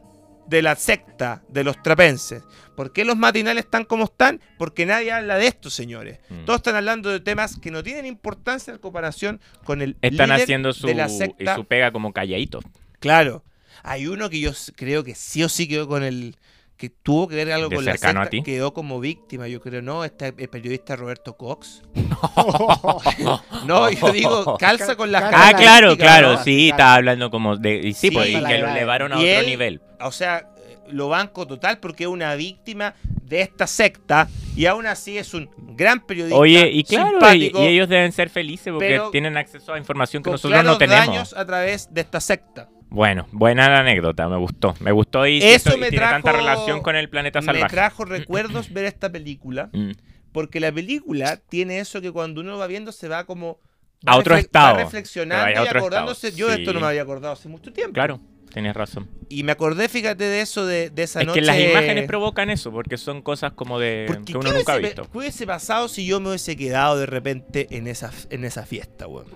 [0.51, 2.43] de la secta de los trapenses.
[2.75, 4.41] ¿Por qué los matinales están como están?
[4.57, 6.19] Porque nadie habla de esto, señores.
[6.29, 6.43] Mm.
[6.43, 10.43] Todos están hablando de temas que no tienen importancia en comparación con el Están líder
[10.43, 11.55] haciendo su, de la secta.
[11.55, 12.65] su pega como calladitos.
[12.99, 13.45] Claro.
[13.81, 16.35] Hay uno que yo creo que sí o sí quedó con el
[16.81, 18.41] que tuvo que ver algo ¿De con la cercano a ti?
[18.41, 21.83] quedó como víctima, yo creo, no, este el periodista Roberto Cox.
[23.65, 26.43] No, yo digo, calza con las Ah, la claro, claro, ¿no?
[26.43, 27.75] sí, estaba hablando como de...
[27.83, 28.11] y sí, Sí.
[28.11, 29.81] pues, y que lo elevaron a Y otro él- nivel.
[30.01, 34.87] O sea, eh, lo banco total porque es una víctima de esta secta y aún
[34.87, 36.37] así es un gran periodista.
[36.37, 40.31] Oye, y claro, y, y ellos deben ser felices porque tienen acceso a información que
[40.31, 41.05] nosotros no tenemos.
[41.05, 42.67] daños a través de esta secta.
[42.91, 44.75] Bueno, buena la anécdota, me gustó.
[44.81, 47.73] Me gustó y, Eso y me tiene tanta trajo- relación con el planeta Me salvaje.
[47.73, 49.91] trajo recuerdos ver esta película Mm.
[50.33, 53.59] porque la película tiene eso que cuando uno va viendo se va como
[54.05, 54.75] A otro estado.
[54.75, 56.27] va reflexionando a y otro acordándose.
[56.27, 56.75] estado, Yo de esto sí.
[56.75, 57.93] no me había acordado hace mucho tiempo.
[57.93, 58.19] Claro,
[58.53, 59.07] tienes razón.
[59.29, 61.39] Y me acordé, fíjate, de eso de, de esa Es noche.
[61.39, 64.73] que las imágenes provocan eso, porque son cosas como de Porque que ¿qué uno nunca
[64.73, 65.09] ha visto.
[65.09, 69.07] ¿Qué hubiese pasado si yo me hubiese quedado de repente en esa, en esa fiesta,
[69.07, 69.27] weón?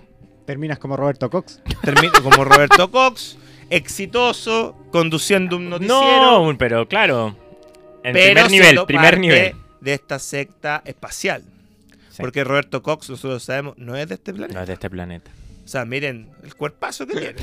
[0.46, 1.62] Terminas como Roberto Cox.
[1.82, 3.38] Termino como Roberto Cox,
[3.70, 6.44] exitoso, conduciendo un noticiero.
[6.52, 7.36] No, pero claro.
[8.04, 9.56] En pero primer nivel, siendo primer parte nivel.
[9.82, 11.44] De esta secta espacial.
[12.12, 12.22] Sí.
[12.22, 14.54] Porque Roberto Cox, nosotros sabemos, no es de este planeta.
[14.54, 15.32] No es de este planeta.
[15.66, 17.36] O sea, miren el cuerpazo que tiene.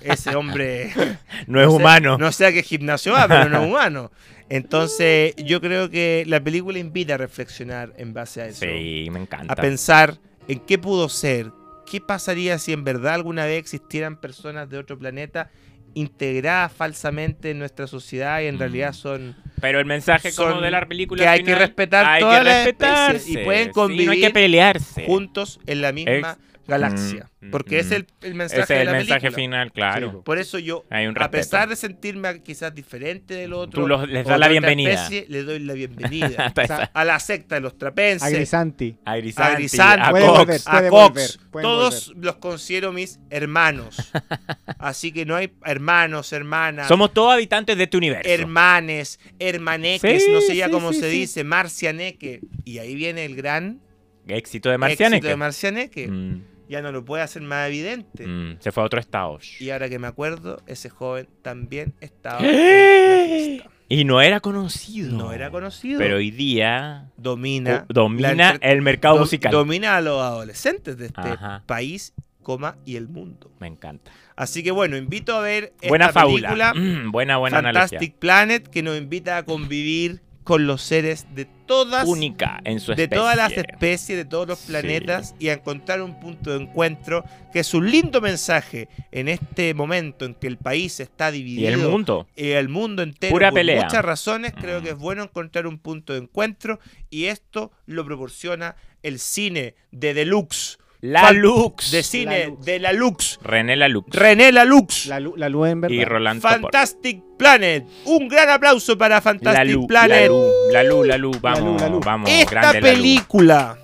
[0.02, 0.92] Ese hombre.
[1.48, 2.16] No es humano.
[2.16, 4.12] No sé a qué gimnasio va, pero no es humano.
[4.48, 8.60] Entonces, yo creo que la película invita a reflexionar en base a eso.
[8.60, 9.52] Sí, me encanta.
[9.52, 11.50] A pensar en qué pudo ser.
[11.86, 15.50] ¿Qué pasaría si en verdad alguna vez existieran personas de otro planeta
[15.94, 18.58] integradas falsamente en nuestra sociedad y en Mm.
[18.58, 22.20] realidad son Pero el mensaje como son de la película que hay que respetar hay
[22.20, 25.04] todas que las especies y pueden Sí, no hay convivir que pelearse.
[25.06, 27.30] juntos en la misma galaxia?
[27.40, 29.36] Mm, Porque mm, ese es el, el mensaje Ese es de el la mensaje película.
[29.42, 30.10] final, claro.
[30.10, 33.88] Sí, Por eso yo, Hay un a pesar de sentirme quizás diferente del otro, Tú
[33.88, 34.92] los- les das la bienvenida.
[34.92, 38.96] especie, le doy la bienvenida O sea, a la secta de los trapenses, a Grisanti,
[39.04, 40.38] a Puede Cox.
[40.38, 40.60] volver.
[40.66, 40.90] a Cox.
[40.90, 43.96] volver, pueden Todos los considero mis hermanos.
[44.78, 46.88] Así que no hay hermanos, hermanas.
[46.88, 48.28] Somos todos habitantes de este universo.
[48.30, 51.18] hermanes, hermaneques, Sí, no sé ya sí, cómo sí, se sí.
[51.20, 52.40] dice, marcianeque.
[52.64, 53.80] Y ahí viene el gran
[54.26, 55.16] Éxito de Marcianeque.
[55.18, 56.08] éxito de Marcianeque.
[56.08, 58.26] Mm, Ya no lo puede hacer más evidente.
[58.26, 59.38] mm, se fue a otro estado.
[59.60, 63.70] Y ahora que me acuerdo, ese joven también estaba en fiesta.
[63.88, 65.16] Y no era conocido.
[65.16, 65.98] No era conocido.
[65.98, 69.52] Pero hoy día domina, domina el mercado do- musical.
[69.52, 71.62] Domina a los adolescentes de este Ajá.
[71.66, 73.52] país, coma, y el mundo.
[73.60, 74.10] Me encanta.
[74.36, 76.48] Así que bueno, invito a ver buena esta fábula.
[76.48, 78.14] película, Mm, buena, buena Fantastic.
[78.16, 83.04] Planet, que nos invita a convivir con los seres de todas Única en su de
[83.04, 83.16] especie.
[83.18, 84.68] todas las especies, de todos los Sí.
[84.68, 89.72] planetas y a encontrar un punto de encuentro que es un lindo mensaje en este
[89.72, 92.28] momento en que el país está Y dividido el mundo.
[92.36, 93.84] y el mundo entero Pura por pelea.
[93.84, 94.84] muchas razones creo Mm.
[94.84, 96.78] que es bueno encontrar un punto de encuentro
[97.08, 101.90] y esto lo proporciona el cine de Deluxe La Fan- Lux.
[101.90, 102.64] de cine Lux.
[102.64, 104.06] de la Lux René La Lux.
[104.16, 105.94] René Lalux La, lu- la luz en verdad.
[105.96, 106.60] y Rolando Topor.
[106.62, 111.18] Fantastic Planet un gran aplauso para La Fantastic Lu, la Planet Lu, la Lu, la
[111.18, 112.00] Lu, vamos, Lu, la Lu.
[112.00, 112.96] vamos, esta grande la Lu.
[112.96, 113.78] película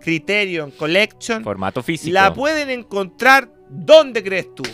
[0.00, 2.12] Criterion Collection Formato físico.
[2.12, 4.64] la pueden encontrar ¿dónde crees tú?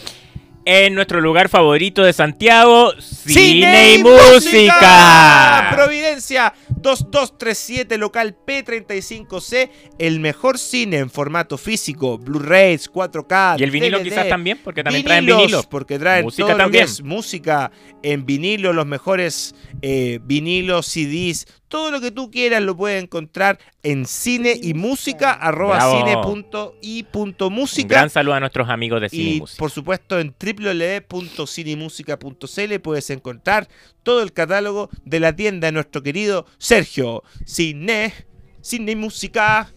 [0.70, 5.70] En nuestro lugar favorito de Santiago, cine, y música.
[5.74, 13.58] Providencia 2237 local P35C, el mejor cine en formato físico, Blu-rays, 4K.
[13.58, 15.62] Y el vinilo DVD, quizás también, porque también traen vinilos, vinilo.
[15.70, 16.84] Porque traen Música todo lo que también.
[16.84, 22.74] es música en vinilo, los mejores eh, vinilos, CDs, todo lo que tú quieras lo
[22.76, 27.88] puedes encontrar en cine y música, arroba cine punto y punto Un música.
[27.88, 29.58] gran saludo a nuestros amigos de cine y, Y música.
[29.58, 33.68] por supuesto en www.cinemusica.cl puedes encontrar
[34.02, 37.22] todo el catálogo de la tienda de nuestro querido Sergio.
[37.44, 38.12] Cine,
[38.60, 39.72] cine y música,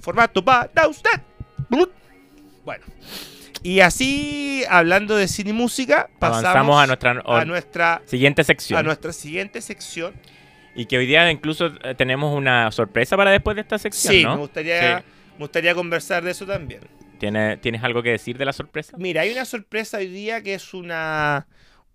[0.00, 1.20] formato para usted.
[2.64, 2.84] Bueno,
[3.62, 8.80] y así hablando de cine y música, pasamos Avanzamos a nuestra a nuestra, siguiente sección.
[8.80, 10.14] a nuestra siguiente sección.
[10.74, 14.24] Y que hoy día incluso eh, tenemos una sorpresa para después de esta sección, Sí,
[14.24, 14.32] ¿no?
[14.34, 15.04] me, gustaría, Sí.
[15.38, 16.80] me gustaría conversar de eso también.
[17.18, 18.96] ¿Tiene- ¿Tienes algo que decir de la sorpresa?
[18.98, 21.46] Mira, hay una sorpresa hoy día que es una,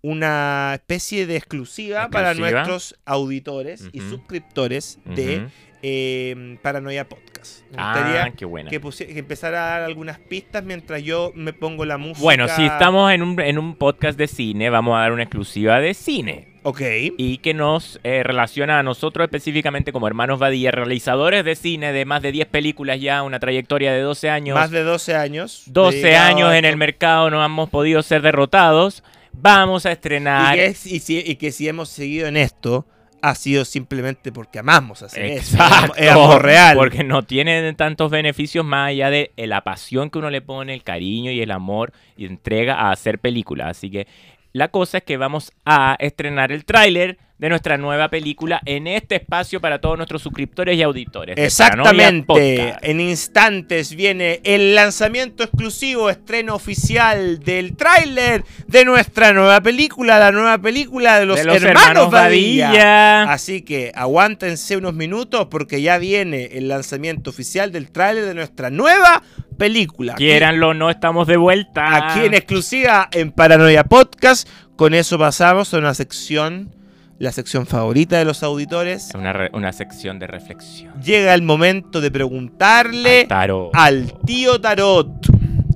[0.02, 5.46] una especie de exclusiva, para nuestros auditores y suscriptores de
[5.82, 7.62] eh, Paranoia Podcast.
[7.70, 8.70] Me gustaría Ah, qué buena.
[8.70, 12.22] que, que empezara a dar algunas pistas mientras yo me pongo la música.
[12.22, 15.80] Bueno, si estamos en un, en un podcast de cine, vamos a dar una exclusiva
[15.80, 16.48] de cine.
[16.62, 16.80] Ok.
[17.16, 22.04] Y que nos eh, relaciona a nosotros específicamente como hermanos Badilla, realizadores de cine de
[22.04, 24.54] más de 10 películas ya, una trayectoria de 12 años.
[24.56, 25.62] Más de 12 años.
[25.66, 29.02] 12 dedicado años en el mercado, no hemos podido ser derrotados.
[29.32, 30.54] Vamos a Y estrenar.
[30.54, 32.84] que, es- y si, y que si hemos seguido en esto,
[33.22, 35.56] ha sido simplemente porque amamos hacer eso.
[35.56, 35.94] Exacto.
[35.96, 36.76] Es amor real.
[36.76, 40.74] Porque no tiene tantos beneficios más allá de eh, la pasión que uno le pone,
[40.74, 43.68] el cariño y el amor y entrega a hacer películas.
[43.76, 44.06] Así que
[44.52, 49.16] la cosa es que vamos a estrenar el tráiler de nuestra nueva película en este
[49.16, 51.38] espacio para todos nuestros suscriptores y auditores.
[51.38, 52.76] Exactamente.
[52.82, 60.32] En instantes viene el lanzamiento exclusivo, estreno oficial del tráiler de nuestra nueva película, la
[60.32, 62.66] nueva película de los, de los hermanos, Badilla.
[62.66, 63.22] Badilla.
[63.32, 68.68] Así que aguántense unos minutos porque ya viene el lanzamiento oficial del tráiler de nuestra
[68.68, 69.22] nueva
[69.56, 70.14] película.
[70.14, 72.10] Quieranlo o no, estamos de vuelta.
[72.12, 74.46] Aquí en exclusiva en Paranoia Podcast.
[74.76, 76.74] Con eso pasamos a una sección,
[77.20, 79.10] la sección favorita de los auditores.
[79.14, 80.98] Una, re- una sección de reflexión.
[81.02, 83.70] Llega el momento de preguntarle Taro.
[83.74, 85.08] al tío Tarot.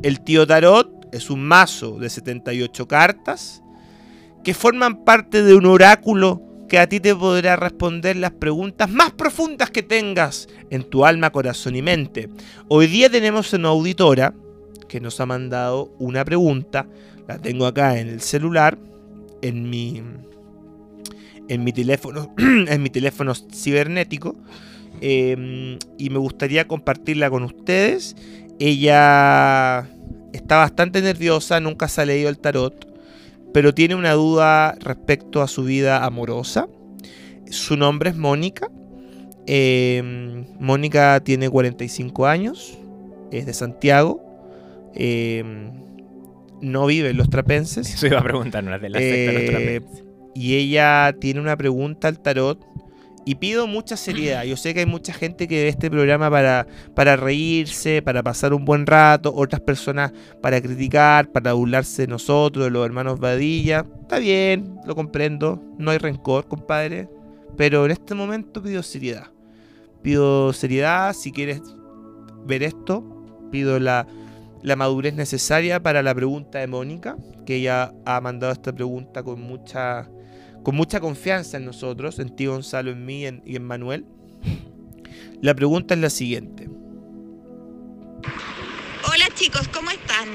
[0.03, 3.63] El tío Tarot es un mazo de 78 cartas
[4.43, 9.13] que forman parte de un oráculo que a ti te podrá responder las preguntas más
[9.13, 12.31] profundas que tengas en tu alma, corazón y mente.
[12.69, 14.33] Hoy día tenemos una auditora
[14.89, 16.87] que nos ha mandado una pregunta.
[17.29, 18.79] La tengo acá en el celular,
[19.43, 20.03] en mi,
[21.49, 24.37] en mi teléfono, en mi teléfono cibernético.
[25.01, 28.17] eh, y me gustaría compartirla con ustedes.
[28.61, 29.89] Ella
[30.33, 32.87] está bastante nerviosa, nunca se ha leído el tarot,
[33.53, 36.69] pero tiene una duda respecto a su vida amorosa.
[37.51, 38.69] Su nombre es Mónica.
[39.47, 42.79] Eh, Mónica tiene 45 años,
[43.31, 44.23] es de Santiago.
[44.95, 45.43] eh,
[46.63, 47.93] no vive en los trapenses.
[47.93, 50.05] Eso iba a preguntar, no es de la secta de los Eh, trapenses.
[50.35, 52.65] Y ella tiene una pregunta al tarot
[53.25, 54.45] y pido mucha seriedad.
[54.45, 58.53] Yo sé que hay mucha gente que ve este programa para, para reírse, para pasar
[58.53, 60.13] un buen rato, otras personas
[60.43, 63.87] para criticar, para burlarse de nosotros, de los hermanos Vadilla.
[64.03, 67.09] Está bien, lo comprendo, no hay rencor, compadre.
[67.57, 69.29] Pero en este momento pido seriedad.
[70.03, 71.63] Pido seriedad, si quieres
[72.47, 73.03] ver esto,
[73.51, 74.07] pido la,
[74.63, 77.17] la madurez necesaria para la pregunta de Mónica,
[77.47, 80.11] que ella ha mandado esta pregunta con mucha,
[80.65, 84.07] con mucha confianza en nosotros, en ti Gonzalo, en mí y en Manuel.
[85.43, 86.69] La pregunta es la siguiente.
[89.07, 90.27] Hola chicos, ¿cómo están?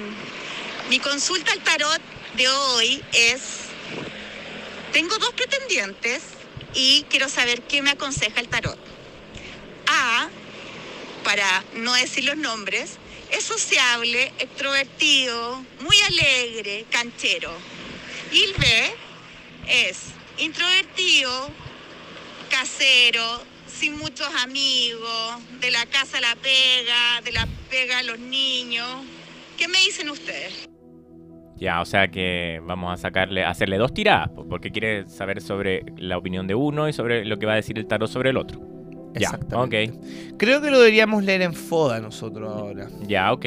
[0.89, 1.99] Mi consulta al tarot
[2.37, 3.41] de hoy es,
[4.93, 6.21] tengo dos pretendientes
[6.75, 8.77] y quiero saber qué me aconseja el tarot.
[9.87, 10.29] A,
[11.23, 12.99] para no decir los nombres,
[13.31, 17.51] es sociable, extrovertido, muy alegre, canchero.
[18.31, 18.93] Y el B
[19.67, 21.49] es introvertido,
[22.49, 28.19] casero, sin muchos amigos, de la casa a la pega, de la pega a los
[28.19, 28.87] niños.
[29.57, 30.67] ¿Qué me dicen ustedes?
[31.57, 35.41] Ya, o sea que vamos a sacarle, a hacerle dos tiradas, po, porque quiere saber
[35.41, 38.29] sobre la opinión de uno y sobre lo que va a decir el tarot sobre
[38.29, 38.61] el otro.
[39.13, 39.93] Ya, Exactamente.
[40.37, 42.87] Creo que lo deberíamos leer en FODA nosotros ahora.
[43.01, 43.45] Ya, ok.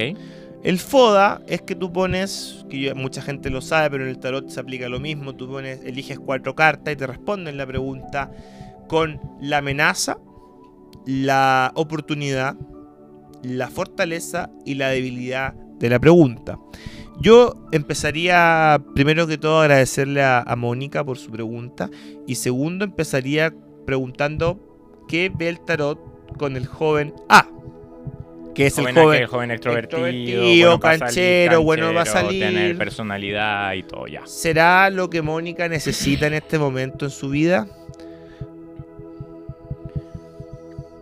[0.62, 4.48] El FODA es que tú pones, que mucha gente lo sabe, pero en el tarot
[4.48, 8.30] se aplica lo mismo, tú eliges cuatro cartas y te responden la pregunta
[8.88, 10.18] con la amenaza,
[11.04, 12.56] la oportunidad,
[13.42, 16.60] la fortaleza y la debilidad de la pregunta.
[17.20, 21.90] Yo empezaría primero que todo agradecerle a, a Mónica por su pregunta
[22.26, 23.52] y segundo empezaría
[23.84, 24.60] preguntando
[25.08, 25.98] qué ve el tarot
[26.38, 27.48] con el joven A,
[28.54, 32.28] que es Joven el joven aquel, joven extrovertido, extrovertido, bueno canchero, bueno va a canchero,
[32.28, 32.78] Tener salir.
[32.78, 34.26] personalidad y todo, ya.
[34.26, 37.66] ¿Será lo que Mónica necesita en este momento en su vida?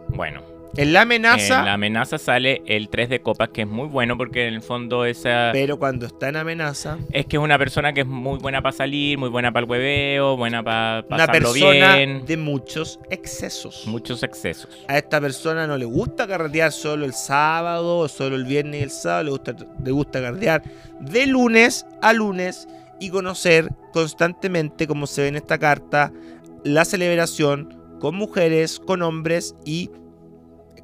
[0.08, 0.42] Bueno,
[0.76, 4.16] En la amenaza, en la amenaza sale el 3 de copas, que es muy bueno
[4.16, 5.50] porque en el fondo esa...
[5.52, 8.72] pero cuando está en amenaza, Es que es una persona que es muy buena para
[8.72, 12.24] salir, muy buena para el hueveo, buena para una persona bien.
[12.24, 13.84] de muchos excesos.
[13.86, 14.84] Muchos excesos.
[14.88, 18.84] A esta persona no le gusta carretear solo el sábado o solo el viernes y
[18.84, 20.62] el sábado, le gusta, le gusta carretear
[21.00, 22.68] de lunes a lunes
[23.00, 26.12] y conocer constantemente, como se ve en esta carta,
[26.62, 29.90] la celebración con mujeres, con hombres y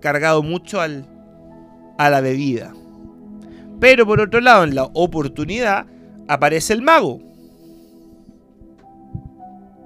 [0.06, 1.04] cargado mucho al,
[1.98, 2.72] a la bebida.
[3.80, 5.84] Pero por otro lado, en la oportunidad
[6.28, 7.20] aparece el mago.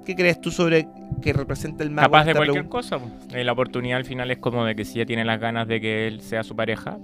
[0.04, 0.86] ¿Qué crees tú sobre
[1.22, 2.06] que representa el mago?
[2.10, 2.98] Capaz de cualquier cosa.
[3.32, 5.80] Eh, La oportunidad al final es como de que si ella tiene las ganas de
[5.80, 6.98] que él sea su pareja,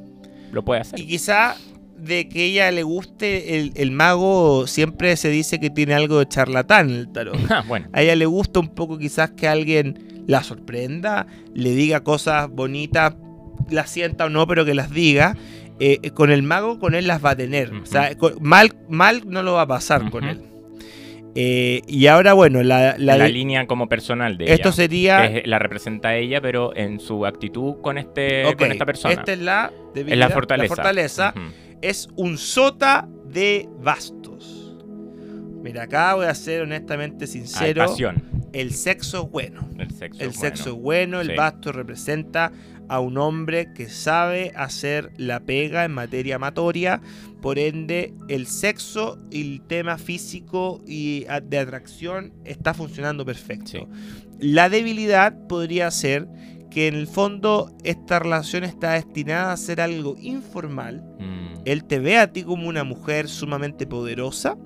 [0.53, 1.01] lo puede hacer.
[1.01, 1.55] Y quizá
[1.97, 6.27] de que ella le guste el, el mago, siempre se dice que tiene algo de
[6.29, 7.37] charlatán el tarot.
[7.51, 12.01] Ah, bueno, A ella le gusta un poco quizás que alguien la sorprenda, le diga
[12.03, 13.15] cosas bonitas,
[13.71, 15.37] las sienta o no, pero que las diga.
[15.79, 17.73] Eh, eh, con el mago, con él las va a tener.
[17.75, 20.41] O sea, con- mal, mal no lo va a pasar con él.
[21.35, 24.73] Eh, y ahora, bueno, la, la la, de- línea como personal de esto ella.
[24.73, 25.27] sería...
[25.27, 29.13] Es- la representa ella, pero en su actitud con este con esta persona.
[29.15, 31.35] Esta es la es la fortaleza.
[31.83, 34.75] es un sota de bastos.
[35.63, 37.85] Mira, acá voy a ser honestamente Hay sincero.
[37.87, 38.23] pasión.
[38.53, 39.69] El sexo es bueno.
[39.79, 40.23] El sexo.
[40.23, 40.83] El es sexo es bueno.
[40.83, 41.37] bueno, el Sí.
[41.37, 42.53] basto representa
[42.89, 47.01] a un hombre que sabe hacer la pega en materia amatoria,
[47.43, 53.67] por ende el sexo y el tema físico y de atracción está funcionando perfecto.
[53.73, 53.87] Sí.
[54.39, 56.29] La debilidad podría ser
[56.71, 61.63] que en el fondo esta relación está destinada a ser algo informal, Mm.
[61.65, 64.57] él te ve a ti como una mujer sumamente poderosa,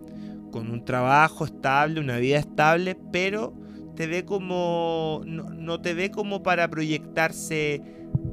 [0.50, 3.54] con un trabajo estable, una vida estable, pero
[4.00, 5.20] te ve como.
[5.26, 7.82] No, no te ve como para proyectarse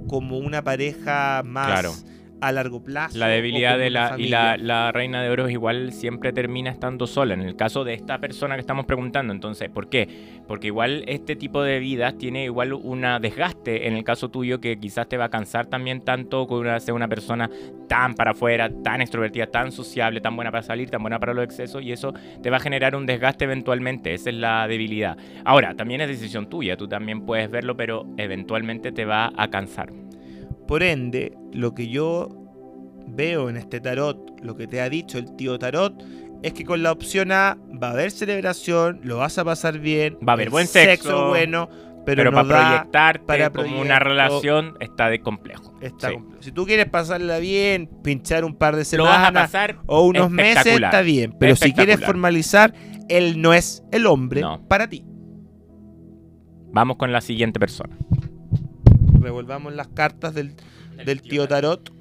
[0.07, 1.93] como una pareja más Claro.
[2.41, 3.17] A largo plazo.
[3.17, 4.15] La debilidad de la.
[4.17, 7.33] Y la, la reina de oros igual siempre termina estando sola.
[7.33, 10.07] En el caso de esta persona que estamos preguntando, entonces, ¿por qué?
[10.47, 14.79] Porque igual este tipo de vidas tiene igual una desgaste en el caso tuyo que
[14.79, 17.49] quizás te va a cansar también tanto con una, ser una persona
[17.87, 21.43] tan para afuera, tan extrovertida, tan sociable, tan buena para salir, tan buena para los
[21.43, 24.13] excesos y eso te va a generar un desgaste eventualmente.
[24.13, 25.17] Esa es la debilidad.
[25.45, 29.91] Ahora, también es decisión tuya, tú también puedes verlo, pero eventualmente te va a cansar.
[30.67, 32.29] Por ende, lo que yo
[33.07, 36.03] veo en este tarot, lo que te ha dicho el tío tarot,
[36.43, 40.17] es que con la opción A va a haber celebración, lo vas a pasar bien,
[40.27, 41.67] Va a haber buen sexo, bueno,
[42.05, 45.73] pero, Pero, no para proyectarte para como una relación está de complejo.
[45.81, 46.13] está Sí.
[46.15, 46.41] complejo.
[46.43, 51.01] Si tú quieres pasarla bien, pinchar un par de semanas pasar o unos meses, está
[51.01, 52.73] bien, pero si quieres formalizar,
[53.09, 54.61] él no es el hombre No.
[54.67, 55.03] para ti.
[56.71, 57.97] Vamos con la siguiente persona.
[59.19, 60.53] Revolvamos las cartas del,
[61.05, 61.91] del tío Tarot.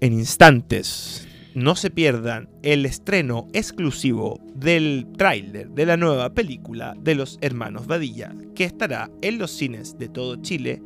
[0.00, 1.26] En instantes,
[1.56, 7.86] no se pierdan el estreno exclusivo del tráiler de la nueva película de los hermanos
[7.86, 10.82] Badilla, que estará en los cines de todo Chile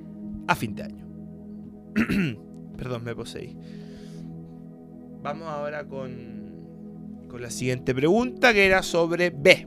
[0.46, 1.06] a fin de año.
[2.76, 3.56] Perdón, me poseí.
[5.22, 9.66] Vamos ahora con, con la siguiente pregunta, que era sobre B.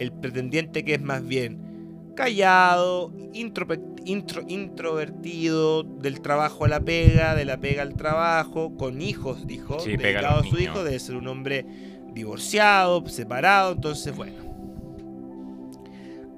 [0.00, 1.68] el pretendiente que es más bien
[2.16, 9.46] callado, intro- introvertido, del trabajo a la pega, de la pega al trabajo, con hijos,
[9.46, 10.60] dijo, Sí, dedicado a su niños.
[10.62, 11.64] hijo, debe ser un hombre
[12.12, 14.50] divorciado, separado, entonces bueno.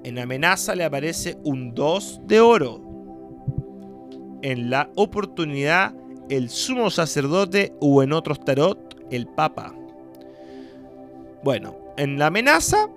[0.03, 2.81] En amenaza le aparece un 2 de oro.
[4.41, 5.93] En la oportunidad,
[6.29, 9.73] el sumo sacerdote o en otros tarot, el papa.
[11.43, 12.89] Bueno, en la amenaza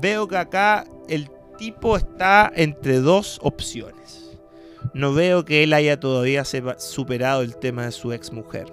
[0.00, 4.38] veo que acá el tipo está entre dos opciones.
[4.94, 8.66] No veo que él haya todavía superado el tema de su ex mujer.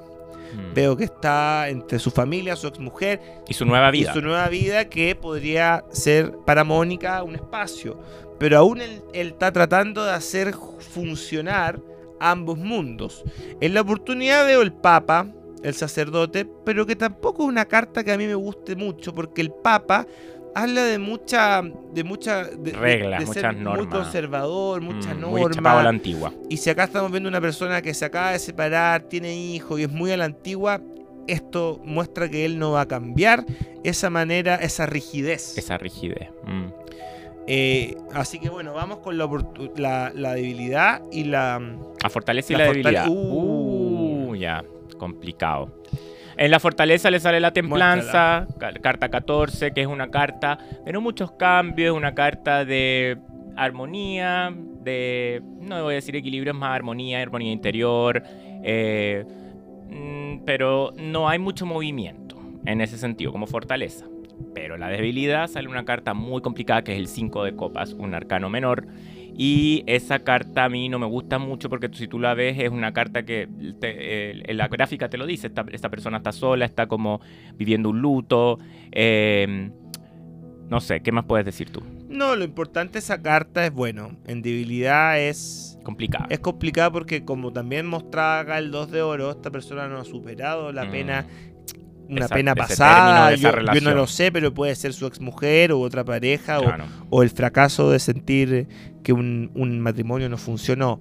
[0.53, 0.73] Mm.
[0.73, 4.13] Veo que está entre su familia, su ex mujer Y su nueva y vida.
[4.13, 7.99] su nueva vida que podría ser para Mónica un espacio.
[8.39, 11.79] Pero aún él, él está tratando de hacer funcionar
[12.19, 13.23] ambos mundos.
[13.61, 15.27] En la oportunidad veo el Papa,
[15.63, 19.41] el sacerdote, pero que tampoco es una carta que a mí me guste mucho, porque
[19.41, 20.07] el Papa
[20.55, 21.61] habla de mucha,
[21.93, 23.87] de mucha de- Reglas, de muchas muy normas.
[23.87, 25.99] conservador, muchas Mm, muy chapado a la normas.
[25.99, 26.33] antigua.
[26.49, 29.83] Y si acá estamos viendo una persona que se acaba de separar, tiene hijos y
[29.83, 30.81] es muy a la antigua,
[31.27, 33.45] esto muestra que él no va a cambiar
[33.83, 35.57] esa manera, esa rigidez.
[35.57, 36.29] Esa rigidez.
[36.45, 36.65] Mm.
[37.51, 39.27] Eh, así que bueno, vamos con la,
[39.75, 41.59] la, la debilidad y la...
[42.03, 43.07] La fortaleza y La debilidad.
[43.07, 44.29] Uh.
[44.29, 44.63] Uh, ya,
[44.99, 45.78] complicado.
[46.39, 50.93] En la fortaleza le sale la templanza, ca- carta 14, que es una carta de
[50.93, 53.17] no muchos cambios, una carta de
[53.57, 58.23] armonía, de, no voy a decir equilibrio, es más armonía, armonía interior,
[58.63, 59.25] eh,
[59.89, 64.05] mm, pero no hay mucho movimiento en ese sentido, como fortaleza.
[64.55, 68.15] Pero la debilidad sale una carta muy complicada que es el 5 de copas, un
[68.15, 68.87] arcano menor.
[69.41, 72.69] Y esa carta a mí no me gusta mucho porque si tú la ves es
[72.71, 73.47] una carta que
[73.79, 77.21] te- eh, la gráfica te lo dice, esta, esta persona está sola, está como
[77.55, 78.59] viviendo un luto.
[78.91, 79.71] eh,
[80.67, 81.81] no sé, ¿qué más puedes decir tú?
[82.09, 85.79] No, lo importante de esa carta es, bueno, en debilidad es...
[85.83, 86.25] Complicado.
[86.29, 90.03] Es complicado porque como también mostraba acá el 2 de oro, esta persona no ha
[90.05, 90.91] superado la Mm.
[90.91, 91.25] pena
[92.09, 95.79] una Esa- pena pasada, yo, yo no lo sé, pero puede ser su exmujer o
[95.79, 96.85] otra pareja o- Claro.
[97.09, 98.67] o, el fracaso de sentir
[99.03, 100.99] que un, un matrimonio no funcionó.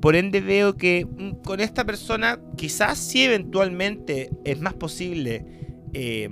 [0.00, 5.44] Por ende veo que mm, con esta persona quizás sí eventualmente es más posible
[5.94, 6.28] eh,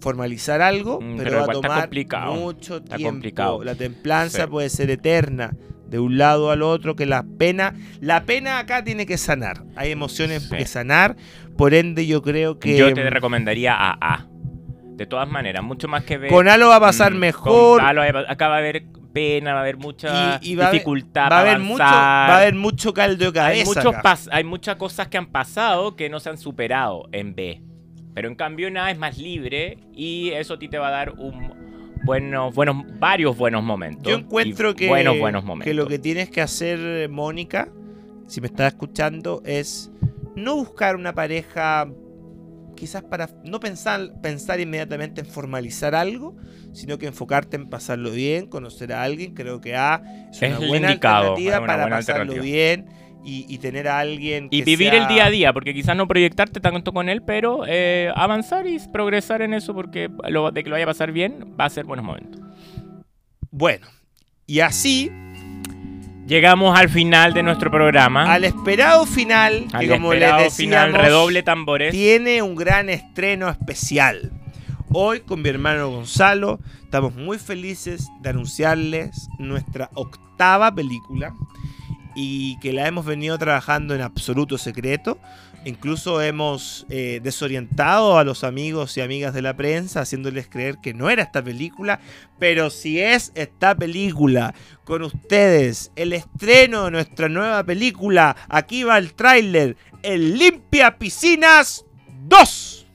[0.00, 1.90] formalizar algo, Mm, pero, pero va a tomar
[2.36, 3.64] mucho tiempo.
[3.64, 4.50] La templanza Sí.
[4.50, 5.54] puede ser eterna
[5.88, 9.62] de un lado al otro, que la pena, la pena acá tiene que sanar.
[9.76, 10.56] Hay emociones Sí.
[10.56, 11.16] que sanar,
[11.56, 14.26] por ende yo creo que Yo te recomendaría a A.
[14.96, 16.30] De todas maneras, mucho más que ver.
[16.30, 17.78] con A lo va a pasar Mm, mejor.
[17.80, 20.64] con A lo acá va a haber pena, va a haber mucha Y- y va
[20.64, 21.30] a haber- dificultad.
[21.30, 23.60] va a haber mucho, va a haber mucho caldo de cabeza.
[23.60, 24.02] hay, muchos acá.
[24.02, 27.62] pas- hay muchas cosas que han pasado que no se han superado en B.
[28.14, 30.90] Pero en cambio en A es más libre y eso a ti te va a
[30.90, 31.55] dar un
[32.06, 34.10] buenos, buenos, varios buenos momentos.
[34.10, 35.66] Yo encuentro que, buenos, buenos momentos.
[35.66, 37.68] que lo que tienes que hacer, Mónica,
[38.26, 39.90] si me estás escuchando, es
[40.34, 41.88] no buscar una pareja
[42.76, 46.36] quizás para no pensar, pensar inmediatamente en formalizar algo,
[46.72, 49.34] sino que enfocarte en pasarlo bien, conocer a alguien.
[49.34, 52.22] Creo que A es Es una el buena indicado, alternativa es una para buena pasarlo
[52.22, 52.44] alternativa.
[52.44, 52.86] bien
[53.26, 55.96] y, y tener a alguien Y que vivir sea- el día a día, porque quizás
[55.96, 60.62] no proyectarte tanto con él, pero eh, avanzar y progresar en eso, porque lo, de
[60.62, 62.40] que lo vaya a pasar bien va a ser buenos momentos.
[63.50, 63.86] Bueno,
[64.46, 65.10] y así,
[66.26, 68.32] Llegamos al final de nuestro programa.
[68.32, 71.92] al esperado final, Al que como les decíamos, final, redoble tambores.
[71.92, 74.32] tiene un gran estreno especial.
[74.88, 81.32] Hoy con mi hermano Gonzalo estamos muy felices de anunciarles nuestra octava película
[82.16, 85.18] y que la hemos venido trabajando en absoluto secreto.
[85.66, 90.94] Incluso hemos eh, desorientado a los amigos y amigas de la prensa haciéndoles creer que
[90.94, 92.00] no era esta película,
[92.38, 94.54] pero si es esta película.
[94.84, 98.36] Con ustedes, el estreno de nuestra nueva película.
[98.48, 99.76] Aquí va el tráiler.
[100.02, 101.84] El Limpia Piscinas
[102.28, 102.86] 2.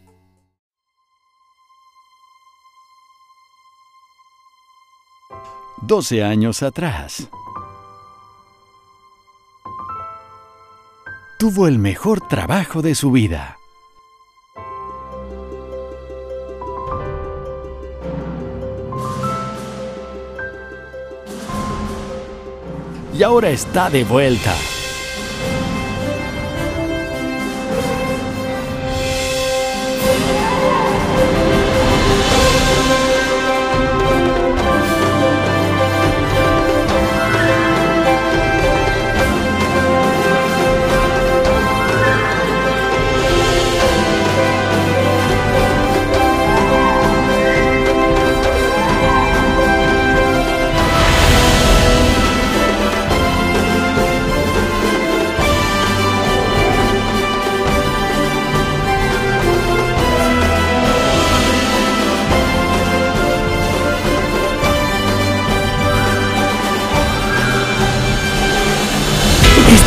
[5.84, 7.28] Doce años atrás.
[11.42, 13.58] Tuvo el mejor trabajo de su vida.
[23.18, 24.54] Y ahora está de vuelta.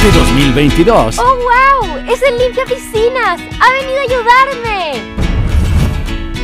[0.05, 1.97] Este 2022 ¡Oh, wow!
[2.13, 3.41] ¡Es el limpia piscinas!
[3.59, 5.01] ¡Ha venido a ayudarme!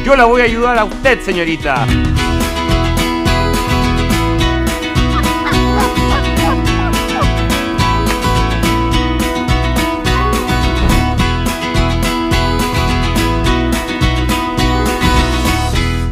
[0.02, 1.86] Yo la voy a ayudar a usted, señorita.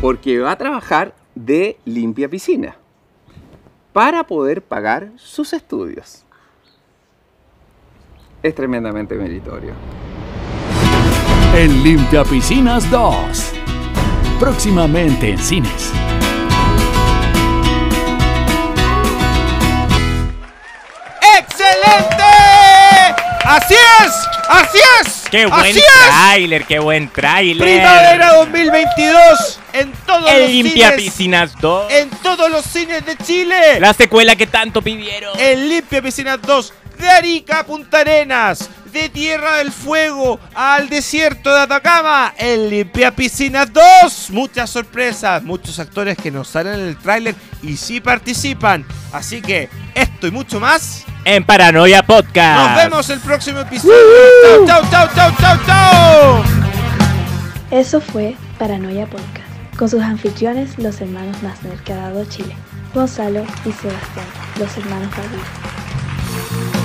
[0.03, 2.77] porque va a trabajar de limpia piscina
[3.95, 6.28] para poder pagar sus estudios.
[8.43, 9.73] Es tremendamente meritorio.
[11.57, 13.53] en Limpia Piscinas 2.
[14.39, 15.93] Próximamente en cines.
[21.37, 22.23] ¡Excelente!
[23.45, 24.13] ¡Así es!
[24.49, 25.25] ¡Así es!
[25.31, 25.85] ¡Qué buen ¡Así es!
[26.07, 26.65] tráiler!
[26.65, 27.67] ¡Qué buen tráiler!
[27.67, 31.05] Primavera 2022 en todos los El Limpia cines.
[31.05, 31.93] Piscinas 2.
[31.93, 33.81] En todos los cines de Chile.
[33.81, 35.37] La secuela que tanto pidieron.
[35.41, 41.53] El Limpia Piscinas 2 de Arica a Punta Arenas, de Tierra del Fuego al desierto
[41.55, 42.35] de Atacama.
[42.37, 44.31] El Limpia Piscinas 2.
[44.31, 48.85] Muchas sorpresas, muchos actores que nos salen en el tráiler y sí participan.
[49.13, 51.05] Así que esto y mucho más.
[51.25, 52.69] En Paranoia Podcast.
[52.69, 53.95] Nos vemos el próximo episodio.
[54.67, 56.43] Chau, chau, chau, chau, chau, chau.
[57.71, 62.57] Eso fue Paranoia Podcast, con sus anfitriones, los hermanos más nerd que ha dado Chile,
[62.95, 64.27] Gonzalo y Sebastián,
[64.59, 66.78] los hermanos Gabriel.